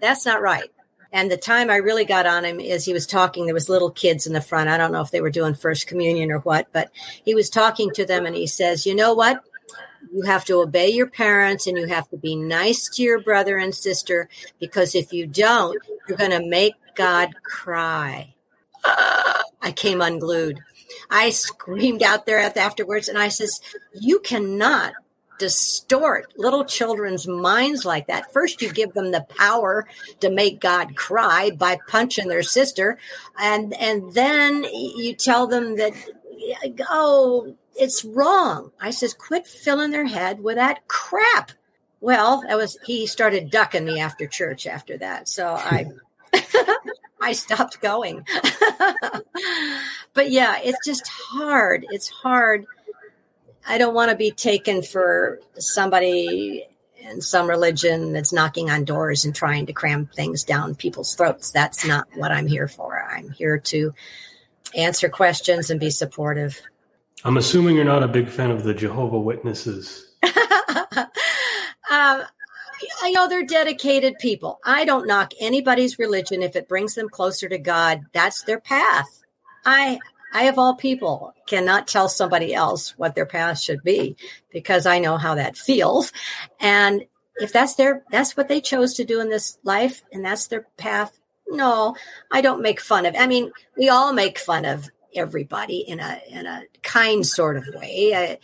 [0.00, 0.70] that's not right.
[1.12, 3.46] And the time I really got on him is he was talking.
[3.46, 4.68] There was little kids in the front.
[4.68, 6.90] I don't know if they were doing first communion or what, but
[7.24, 9.42] he was talking to them and he says, you know what?
[10.12, 13.56] You have to obey your parents and you have to be nice to your brother
[13.56, 14.28] and sister
[14.60, 18.34] because if you don't, you're going to make God cry.
[18.84, 20.60] I came unglued.
[21.10, 23.60] I screamed out there afterwards and I says,
[23.94, 24.92] You cannot
[25.38, 28.32] distort little children's minds like that.
[28.32, 29.86] First, you give them the power
[30.20, 32.98] to make God cry by punching their sister,
[33.38, 35.92] and and then you tell them that
[36.90, 38.72] oh, it's wrong.
[38.80, 41.52] I says, quit filling their head with that crap.
[42.00, 45.86] Well, that was he started ducking me after church after that, so I.
[47.20, 48.24] I stopped going.
[50.14, 51.84] but yeah, it's just hard.
[51.90, 52.64] It's hard.
[53.68, 56.64] I don't want to be taken for somebody
[56.98, 61.52] in some religion that's knocking on doors and trying to cram things down people's throats.
[61.52, 63.02] That's not what I'm here for.
[63.02, 63.92] I'm here to
[64.74, 66.60] answer questions and be supportive.
[67.24, 70.06] I'm assuming you're not a big fan of the Jehovah Witnesses.
[70.22, 70.32] um,
[73.02, 74.60] I know they're dedicated people.
[74.64, 78.02] I don't knock anybody's religion if it brings them closer to God.
[78.12, 79.08] That's their path.
[79.64, 79.98] I
[80.32, 84.16] I of all people cannot tell somebody else what their path should be
[84.52, 86.12] because I know how that feels.
[86.60, 87.04] And
[87.36, 90.66] if that's their that's what they chose to do in this life and that's their
[90.76, 91.18] path,
[91.48, 91.96] no,
[92.30, 93.14] I don't make fun of.
[93.18, 97.66] I mean, we all make fun of everybody in a in a kind sort of
[97.74, 98.12] way.
[98.14, 98.38] I,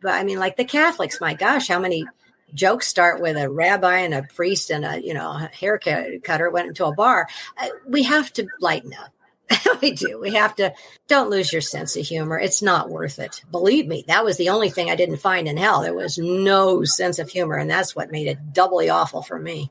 [0.00, 2.06] but I mean, like the Catholics, my gosh, how many
[2.54, 6.50] jokes start with a rabbi and a priest and a you know a haircut cutter
[6.50, 7.26] went into a bar.
[7.56, 9.13] Uh, we have to lighten up.
[9.82, 10.18] we do.
[10.20, 10.72] We have to.
[11.08, 12.38] Don't lose your sense of humor.
[12.38, 13.42] It's not worth it.
[13.50, 15.82] Believe me, that was the only thing I didn't find in hell.
[15.82, 19.70] There was no sense of humor, and that's what made it doubly awful for me.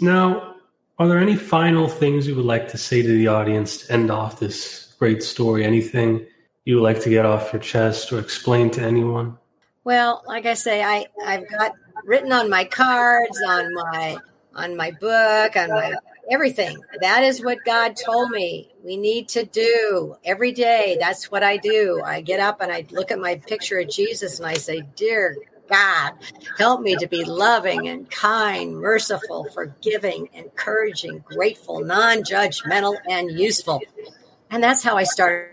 [0.00, 0.56] Now,
[0.98, 4.10] are there any final things you would like to say to the audience to end
[4.10, 5.64] off this great story?
[5.64, 6.26] Anything
[6.64, 9.38] you would like to get off your chest or explain to anyone?
[9.84, 11.72] Well, like I say, I I've got
[12.04, 14.16] written on my cards, on my
[14.54, 15.94] on my book, on my
[16.30, 16.82] everything.
[17.00, 20.96] That is what God told me we need to do every day.
[21.00, 22.02] That's what I do.
[22.04, 25.36] I get up and I look at my picture of Jesus and I say, "Dear
[25.68, 26.14] God,
[26.58, 33.80] help me to be loving and kind, merciful, forgiving, encouraging, grateful, non-judgmental, and useful."
[34.50, 35.48] And that's how I start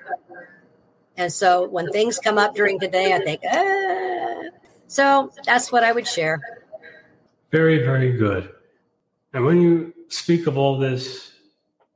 [1.17, 4.49] And so when things come up during the day, I think, ah.
[4.87, 6.39] So that's what I would share.
[7.51, 8.49] Very, very good.
[9.33, 11.31] And when you speak of all this,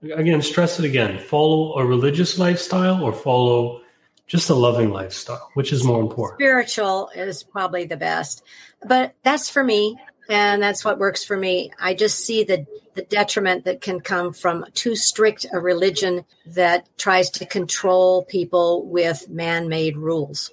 [0.02, 3.82] again, stress it again follow a religious lifestyle or follow
[4.28, 6.40] just a loving lifestyle, which is more important?
[6.40, 8.44] Spiritual is probably the best,
[8.86, 9.98] but that's for me.
[10.30, 11.72] And that's what works for me.
[11.78, 16.88] I just see the, the detriment that can come from too strict a religion that
[16.98, 20.50] tries to control people with man made rules.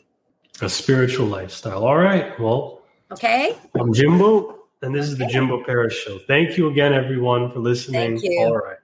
[0.61, 1.87] A spiritual lifestyle.
[1.87, 2.39] All right.
[2.41, 2.83] Well,
[3.13, 3.57] okay.
[3.79, 6.19] I'm Jimbo, and this is the Jimbo Paris Show.
[6.27, 8.19] Thank you again, everyone, for listening.
[8.19, 8.41] Thank you.
[8.41, 8.77] All right.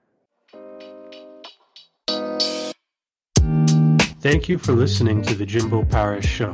[4.21, 6.53] Thank you for listening to the Jimbo Paris Show.